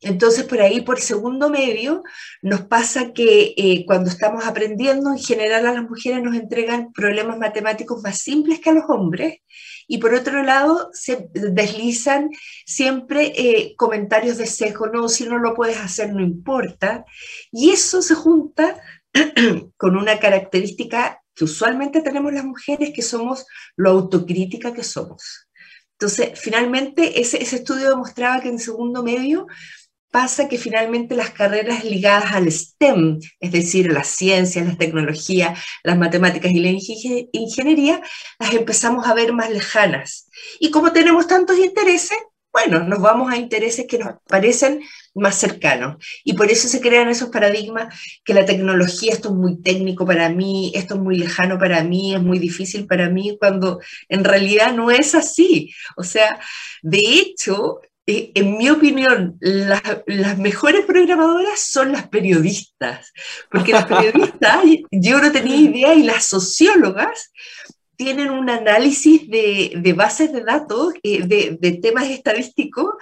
[0.00, 2.02] Entonces, por ahí, por segundo medio,
[2.42, 7.38] nos pasa que eh, cuando estamos aprendiendo, en general a las mujeres nos entregan problemas
[7.38, 9.38] matemáticos más simples que a los hombres.
[9.88, 12.30] Y por otro lado, se deslizan
[12.66, 17.04] siempre eh, comentarios de sesgo, no, si no lo puedes hacer, no importa.
[17.50, 18.80] Y eso se junta
[19.76, 25.45] con una característica que usualmente tenemos las mujeres, que somos lo autocrítica que somos.
[25.98, 29.46] Entonces, finalmente, ese, estudio demostraba que en segundo medio
[30.10, 35.98] pasa que finalmente las carreras ligadas al STEM, es decir, las ciencias, las tecnologías, las
[35.98, 36.70] matemáticas y la
[37.32, 38.00] ingeniería,
[38.38, 40.28] las empezamos a ver más lejanas.
[40.60, 42.18] Y como tenemos tantos intereses,
[42.52, 44.82] bueno, nos vamos a intereses que nos parecen
[45.16, 45.96] más cercanos.
[46.24, 47.94] Y por eso se crean esos paradigmas
[48.24, 52.14] que la tecnología, esto es muy técnico para mí, esto es muy lejano para mí,
[52.14, 55.72] es muy difícil para mí, cuando en realidad no es así.
[55.96, 56.38] O sea,
[56.82, 63.12] de hecho, eh, en mi opinión, las mejores programadoras son las periodistas,
[63.50, 64.62] porque las periodistas,
[64.92, 67.32] yo no tenía idea, y las sociólogas
[67.96, 72.94] tienen un análisis de, bases de datos, eh, de, temas estadísticos,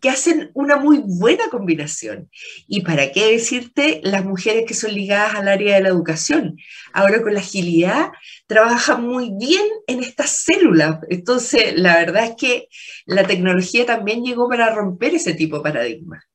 [0.00, 2.30] que hacen una muy buena combinación.
[2.66, 6.56] Y para qué decirte las mujeres que son ligadas al área de la educación.
[6.92, 8.10] Ahora con la agilidad
[8.46, 11.00] trabajan muy bien en estas células.
[11.08, 12.68] Entonces, la verdad es que
[13.06, 16.27] la tecnología también llegó para romper ese tipo de paradigmas.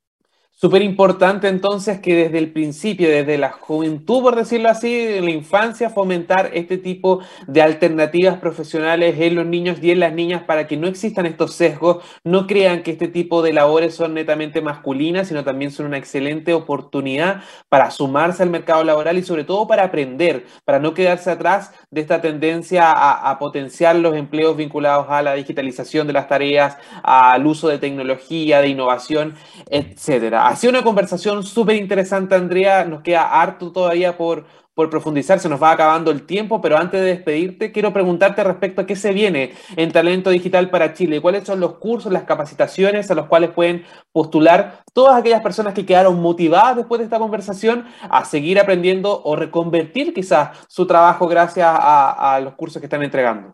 [0.63, 5.31] Súper importante entonces que desde el principio, desde la juventud, por decirlo así, en la
[5.31, 10.65] infancia, fomentar este tipo de alternativas profesionales en los niños y en las niñas para
[10.65, 15.27] que no existan estos sesgos, no crean que este tipo de labores son netamente masculinas,
[15.27, 19.83] sino también son una excelente oportunidad para sumarse al mercado laboral y sobre todo para
[19.83, 25.33] aprender, para no quedarse atrás de esta tendencia a, potenciar los empleos vinculados a la
[25.33, 29.35] digitalización de las tareas, al uso de tecnología, de innovación,
[29.69, 32.85] etcétera ha sido una conversación súper interesante, Andrea.
[32.85, 36.99] Nos queda harto todavía por, por profundizar, se nos va acabando el tiempo, pero antes
[36.99, 41.21] de despedirte, quiero preguntarte respecto a qué se viene en Talento Digital para Chile.
[41.21, 45.85] ¿Cuáles son los cursos, las capacitaciones a los cuales pueden postular todas aquellas personas que
[45.85, 51.67] quedaron motivadas después de esta conversación a seguir aprendiendo o reconvertir quizás su trabajo gracias
[51.69, 53.53] a, los cursos que están entregando?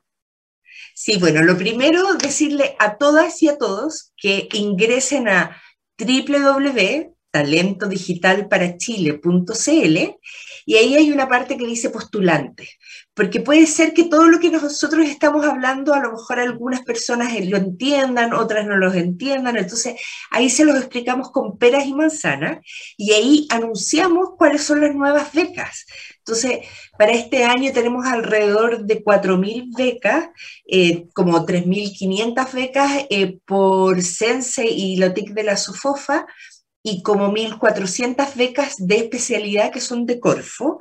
[0.95, 5.57] Sí, bueno, lo primero, decirle a todas y a todos que ingresen a
[7.33, 9.97] www.talentodigitalparachile.cl
[10.65, 12.69] y ahí hay una parte que dice postulante,
[13.15, 17.33] porque puede ser que todo lo que nosotros estamos hablando, a lo mejor algunas personas
[17.45, 19.99] lo entiendan, otras no lo entiendan, entonces
[20.29, 22.59] ahí se los explicamos con peras y manzanas
[22.97, 25.87] y ahí anunciamos cuáles son las nuevas becas.
[26.19, 26.59] Entonces,
[26.99, 30.29] para este año tenemos alrededor de 4.000 becas,
[30.67, 36.27] eh, como 3.500 becas eh, por Sense y Lotic de la SOFOFA,
[36.83, 40.79] y como 1.400 becas de especialidad que son de Corfo.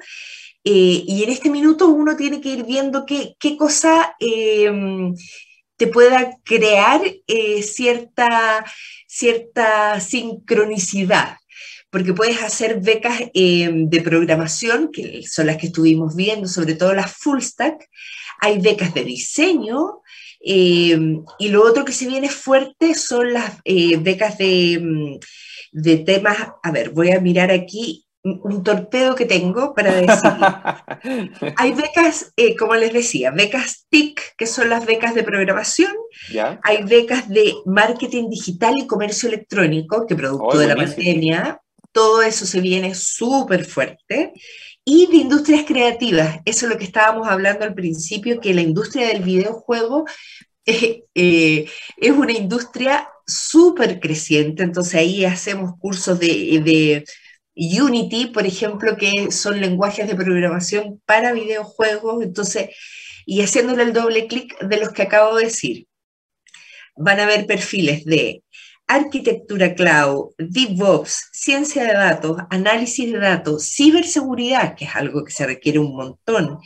[0.65, 6.37] Eh, y en este minuto uno tiene que ir viendo qué, qué cosa te pueda
[6.45, 7.01] crear
[7.63, 8.65] cierta,
[9.07, 11.37] cierta sincronicidad
[11.91, 16.93] porque puedes hacer becas em, de programación, que son las que estuvimos viendo, sobre todo
[16.95, 17.89] las full stack,
[18.41, 20.03] hay becas de diseño,
[20.41, 25.19] em, y lo otro que se viene fuerte son las eh, becas de, em,
[25.73, 30.31] de temas, a ver, voy a mirar aquí un torpedo que tengo para decir.
[31.57, 35.93] Hay becas, eh, como les decía, becas TIC, que son las becas de programación.
[36.63, 41.61] Hay becas de marketing digital y comercio electrónico, que producto oh, de la pandemia
[41.93, 44.33] todo eso se viene súper fuerte.
[44.91, 49.09] Y de industrias creativas, eso es lo que estábamos hablando al principio, que la industria
[49.09, 50.07] del videojuego
[50.65, 51.67] eh, eh,
[51.99, 57.05] es una industria súper creciente, entonces ahí hacemos cursos de, de
[57.55, 62.71] Unity, por ejemplo, que son lenguajes de programación para videojuegos, entonces,
[63.27, 65.87] y haciéndole el doble clic de los que acabo de decir,
[66.97, 68.43] van a ver perfiles de
[68.89, 75.47] arquitectura cloud, DevOps, ciencia de datos, análisis de datos, ciberseguridad, que es algo que se
[75.47, 76.59] requiere un montón,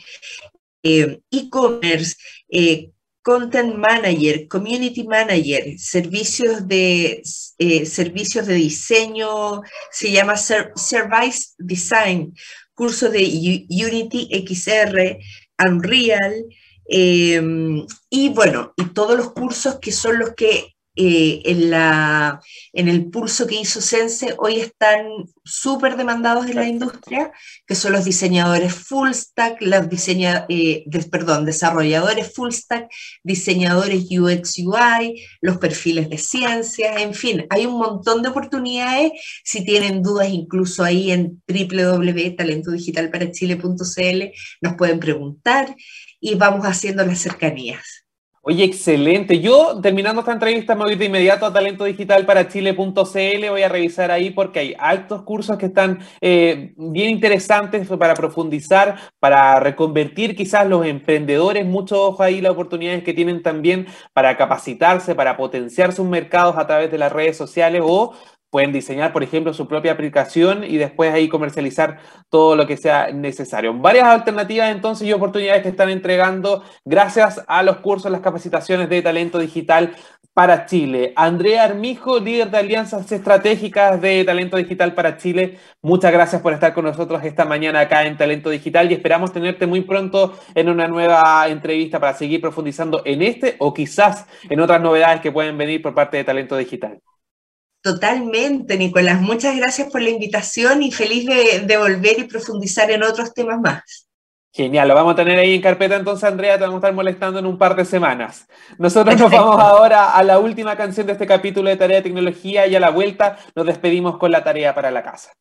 [0.81, 2.15] eh, e-commerce,
[2.49, 7.21] eh, content manager, community manager, servicios de,
[7.57, 9.61] eh, servicios de diseño,
[9.91, 12.33] se llama Service Design,
[12.73, 15.19] curso de Unity XR,
[15.57, 16.45] Unreal,
[16.85, 22.39] y bueno, y todos los cursos que son los que eh, en, la,
[22.71, 25.07] en el pulso que hizo Sense, hoy están
[25.43, 27.31] súper demandados en la industria,
[27.65, 32.89] que son los diseñadores full stack, los diseña, eh, perdón, desarrolladores full stack,
[33.23, 39.11] diseñadores UX UI, los perfiles de ciencias, en fin, hay un montón de oportunidades.
[39.43, 44.31] Si tienen dudas, incluso ahí en www.talentodigitalparachile.cl
[44.61, 45.75] nos pueden preguntar
[46.19, 48.02] y vamos haciendo las cercanías.
[48.45, 49.39] Oye, excelente.
[49.39, 53.49] Yo, terminando esta entrevista, me voy de inmediato a talentodigitalparachile.cl.
[53.49, 58.97] Voy a revisar ahí porque hay altos cursos que están eh, bien interesantes para profundizar,
[59.19, 61.65] para reconvertir quizás los emprendedores.
[61.65, 66.67] Mucho ojo ahí las oportunidades que tienen también para capacitarse, para potenciar sus mercados a
[66.67, 68.13] través de las redes sociales o
[68.53, 71.97] pueden diseñar, por ejemplo, su propia aplicación y después ahí comercializar
[72.29, 73.73] todo lo que sea necesario.
[73.73, 79.01] Varias alternativas entonces y oportunidades que están entregando gracias a los cursos, las capacitaciones de
[79.01, 79.95] talento digital
[80.35, 81.13] para Chile.
[81.15, 86.75] Andrea Armijo, líder de alianzas estratégicas de Talento Digital para Chile, muchas gracias por estar
[86.75, 90.87] con nosotros esta mañana acá en Talento Digital y esperamos tenerte muy pronto en una
[90.87, 95.81] nueva entrevista para seguir profundizando en este o quizás en otras novedades que pueden venir
[95.81, 96.99] por parte de Talento Digital.
[97.83, 99.19] Totalmente, Nicolás.
[99.19, 104.07] Muchas gracias por la invitación y feliz de, volver y profundizar en otros temas más.
[104.53, 107.39] Genial, lo vamos a tener ahí en carpeta entonces, Andrea, te vamos a estar molestando
[107.39, 108.47] en un par de semanas.
[108.77, 112.67] Nosotros nos vamos ahora a la última canción de este capítulo de Tarea de Tecnología
[112.67, 115.31] y a la vuelta nos despedimos con la tarea para la casa.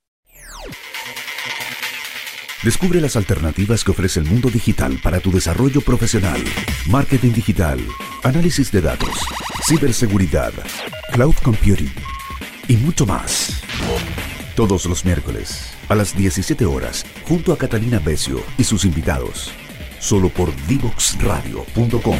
[2.65, 6.43] Descubre las alternativas que ofrece el mundo digital para tu desarrollo profesional.
[6.89, 7.79] Marketing digital,
[8.25, 9.21] análisis de datos,
[9.69, 10.53] ciberseguridad,
[11.13, 11.93] cloud computing
[12.73, 13.61] y mucho más.
[14.57, 19.53] Todos los miércoles a las 17 horas, junto a Catalina Becio y sus invitados,
[20.01, 22.17] solo por divoxradio.com.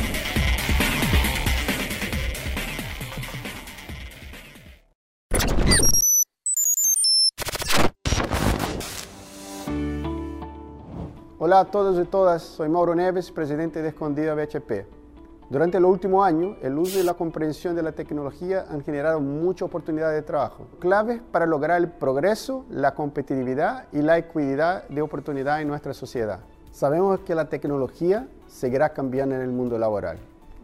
[11.39, 15.02] Hola a todos y todas, soy Mauro Neves, presidente de Escondida BHP.
[15.51, 19.67] Durante los últimos años, el uso y la comprensión de la tecnología han generado muchas
[19.67, 25.61] oportunidades de trabajo, claves para lograr el progreso, la competitividad y la equidad de oportunidad
[25.61, 26.41] en nuestra sociedad.
[26.71, 30.19] Sabemos que la tecnología seguirá cambiando en el mundo laboral,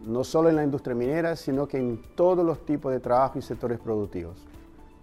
[0.07, 3.43] no solo en la industria minera, sino que en todos los tipos de trabajo y
[3.43, 4.43] sectores productivos.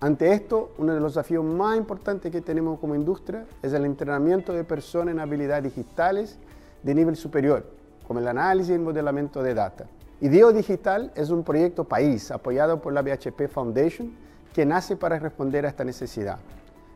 [0.01, 4.53] Ante esto, uno de los desafíos más importantes que tenemos como industria es el entrenamiento
[4.53, 6.39] de personas en habilidades digitales
[6.83, 7.76] de nivel superior
[8.07, 9.87] como el análisis y modelamiento de data.
[10.21, 14.13] IDEO Digital es un proyecto país apoyado por la BHP Foundation
[14.55, 16.39] que nace para responder a esta necesidad.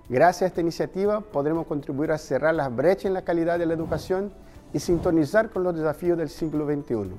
[0.09, 3.75] Gracias a esta iniciativa podremos contribuir a cerrar las brechas en la calidad de la
[3.75, 4.33] educación
[4.73, 7.13] y sintonizar con los desafíos del siglo XXI.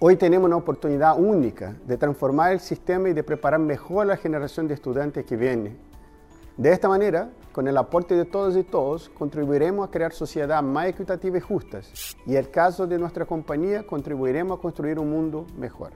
[0.00, 4.16] Hoy tenemos una oportunidad única de transformar el sistema y de preparar mejor a la
[4.16, 5.76] generación de estudiantes que viene.
[6.58, 10.88] De esta manera, con el aporte de todos y todos, contribuiremos a crear sociedades más
[10.88, 12.16] equitativas y justas.
[12.26, 15.92] Y en el caso de nuestra compañía, contribuiremos a construir un mundo mejor.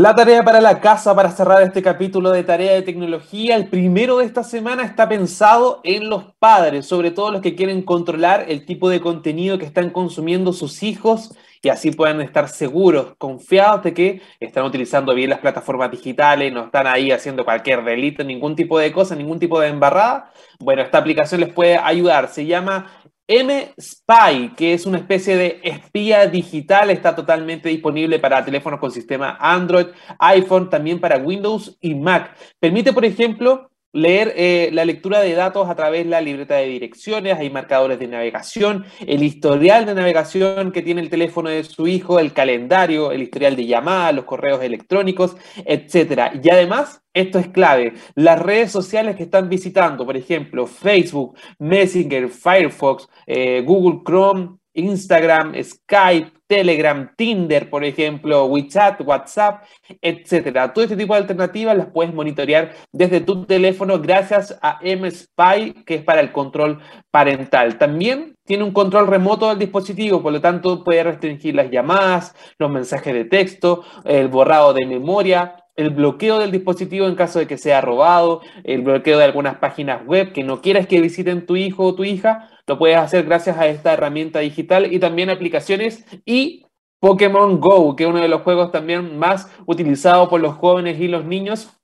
[0.00, 4.16] La tarea para la casa para cerrar este capítulo de tarea de tecnología, el primero
[4.16, 8.64] de esta semana está pensado en los padres, sobre todo los que quieren controlar el
[8.64, 13.92] tipo de contenido que están consumiendo sus hijos y así puedan estar seguros, confiados de
[13.92, 18.78] que están utilizando bien las plataformas digitales, no están ahí haciendo cualquier delito, ningún tipo
[18.78, 20.32] de cosa, ningún tipo de embarrada.
[20.58, 22.28] Bueno, esta aplicación les puede ayudar.
[22.28, 22.90] Se llama
[23.32, 29.38] M-Spy, que es una especie de espía digital, está totalmente disponible para teléfonos con sistema
[29.38, 29.86] Android,
[30.18, 32.36] iPhone, también para Windows y Mac.
[32.58, 36.66] Permite, por ejemplo, leer eh, la lectura de datos a través de la libreta de
[36.66, 41.86] direcciones, hay marcadores de navegación, el historial de navegación que tiene el teléfono de su
[41.86, 46.32] hijo, el calendario, el historial de llamadas, los correos electrónicos, etc.
[46.42, 52.28] Y además, esto es clave, las redes sociales que están visitando, por ejemplo, Facebook, Messenger,
[52.28, 59.62] Firefox, eh, Google Chrome, Instagram, Skype, Telegram, Tinder, por ejemplo, WeChat, WhatsApp,
[60.02, 60.72] etcétera.
[60.72, 65.94] Todo este tipo de alternativas las puedes monitorear desde tu teléfono gracias a MSPy, que
[65.94, 66.80] es para el control
[67.12, 67.78] parental.
[67.78, 72.68] También tiene un control remoto del dispositivo, por lo tanto puede restringir las llamadas, los
[72.68, 77.58] mensajes de texto, el borrado de memoria, el bloqueo del dispositivo en caso de que
[77.58, 81.84] sea robado, el bloqueo de algunas páginas web que no quieras que visiten tu hijo
[81.84, 86.66] o tu hija, lo puedes hacer gracias a esta herramienta digital y también aplicaciones y
[87.00, 91.08] Pokémon Go, que es uno de los juegos también más utilizados por los jóvenes y
[91.08, 91.76] los niños.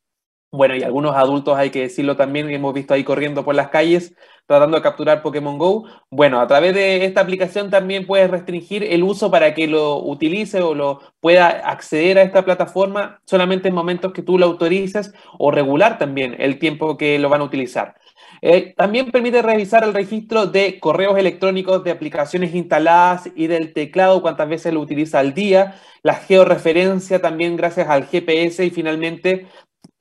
[0.53, 4.15] Bueno, y algunos adultos, hay que decirlo también, hemos visto ahí corriendo por las calles
[4.47, 5.87] tratando de capturar Pokémon Go.
[6.11, 10.63] Bueno, a través de esta aplicación también puedes restringir el uso para que lo utilice
[10.63, 15.51] o lo pueda acceder a esta plataforma solamente en momentos que tú lo autorices o
[15.51, 17.97] regular también el tiempo que lo van a utilizar.
[18.43, 24.23] Eh, también permite revisar el registro de correos electrónicos, de aplicaciones instaladas y del teclado,
[24.23, 29.47] cuántas veces lo utiliza al día, la georreferencia también gracias al GPS y finalmente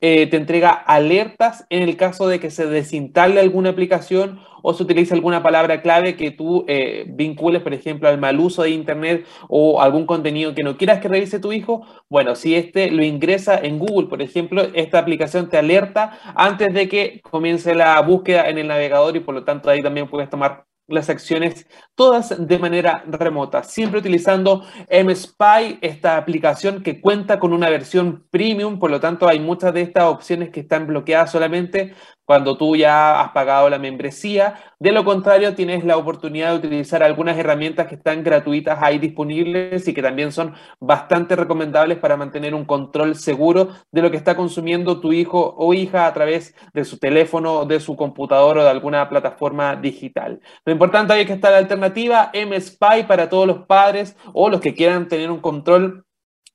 [0.00, 4.82] eh, te entrega alertas en el caso de que se desinstale alguna aplicación o se
[4.82, 9.24] utilice alguna palabra clave que tú eh, vincules, por ejemplo, al mal uso de Internet
[9.48, 11.86] o algún contenido que no quieras que revise tu hijo.
[12.08, 16.88] Bueno, si este lo ingresa en Google, por ejemplo, esta aplicación te alerta antes de
[16.88, 20.66] que comience la búsqueda en el navegador y por lo tanto ahí también puedes tomar
[20.88, 27.70] las acciones todas de manera remota, siempre utilizando MSpy, esta aplicación que cuenta con una
[27.70, 31.94] versión premium, por lo tanto hay muchas de estas opciones que están bloqueadas solamente
[32.26, 34.56] cuando tú ya has pagado la membresía.
[34.78, 39.88] De lo contrario, tienes la oportunidad de utilizar algunas herramientas que están gratuitas ahí disponibles
[39.88, 44.36] y que también son bastante recomendables para mantener un control seguro de lo que está
[44.36, 48.70] consumiendo tu hijo o hija a través de su teléfono, de su computador o de
[48.70, 50.40] alguna plataforma digital.
[50.64, 54.74] Lo importante es que está la alternativa MSpy para todos los padres o los que
[54.74, 56.05] quieran tener un control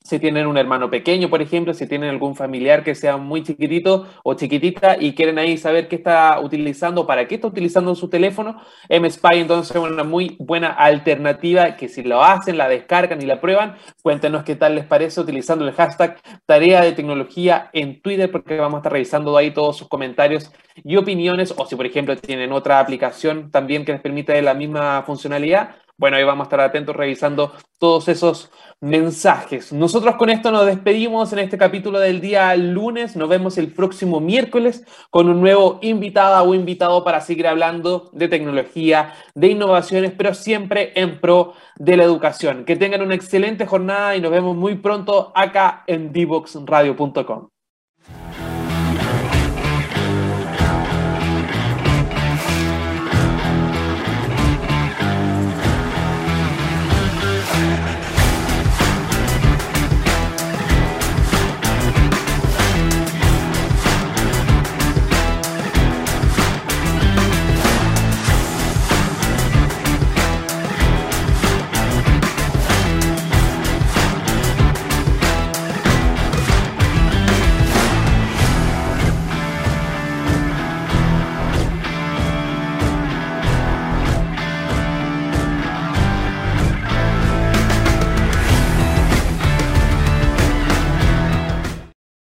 [0.03, 4.07] si tienen un hermano pequeño, por ejemplo, si tienen algún familiar que sea muy chiquitito
[4.23, 8.61] o chiquitita y quieren ahí saber qué está utilizando, para qué está utilizando su teléfono,
[8.89, 13.39] MSpy entonces es una muy buena alternativa que si lo hacen, la descargan y la
[13.39, 18.57] prueban, cuéntenos qué tal les parece utilizando el hashtag tarea de tecnología en Twitter porque
[18.57, 20.51] vamos a estar revisando ahí todos sus comentarios
[20.83, 25.03] y opiniones o si por ejemplo tienen otra aplicación también que les permite la misma
[25.03, 28.49] funcionalidad, bueno, ahí vamos a estar atentos revisando todos esos
[28.79, 29.71] mensajes.
[29.71, 33.15] Nosotros con esto nos despedimos en este capítulo del día lunes.
[33.15, 38.27] Nos vemos el próximo miércoles con un nuevo invitada o invitado para seguir hablando de
[38.27, 42.65] tecnología, de innovaciones, pero siempre en pro de la educación.
[42.65, 47.50] Que tengan una excelente jornada y nos vemos muy pronto acá en divoxradio.com.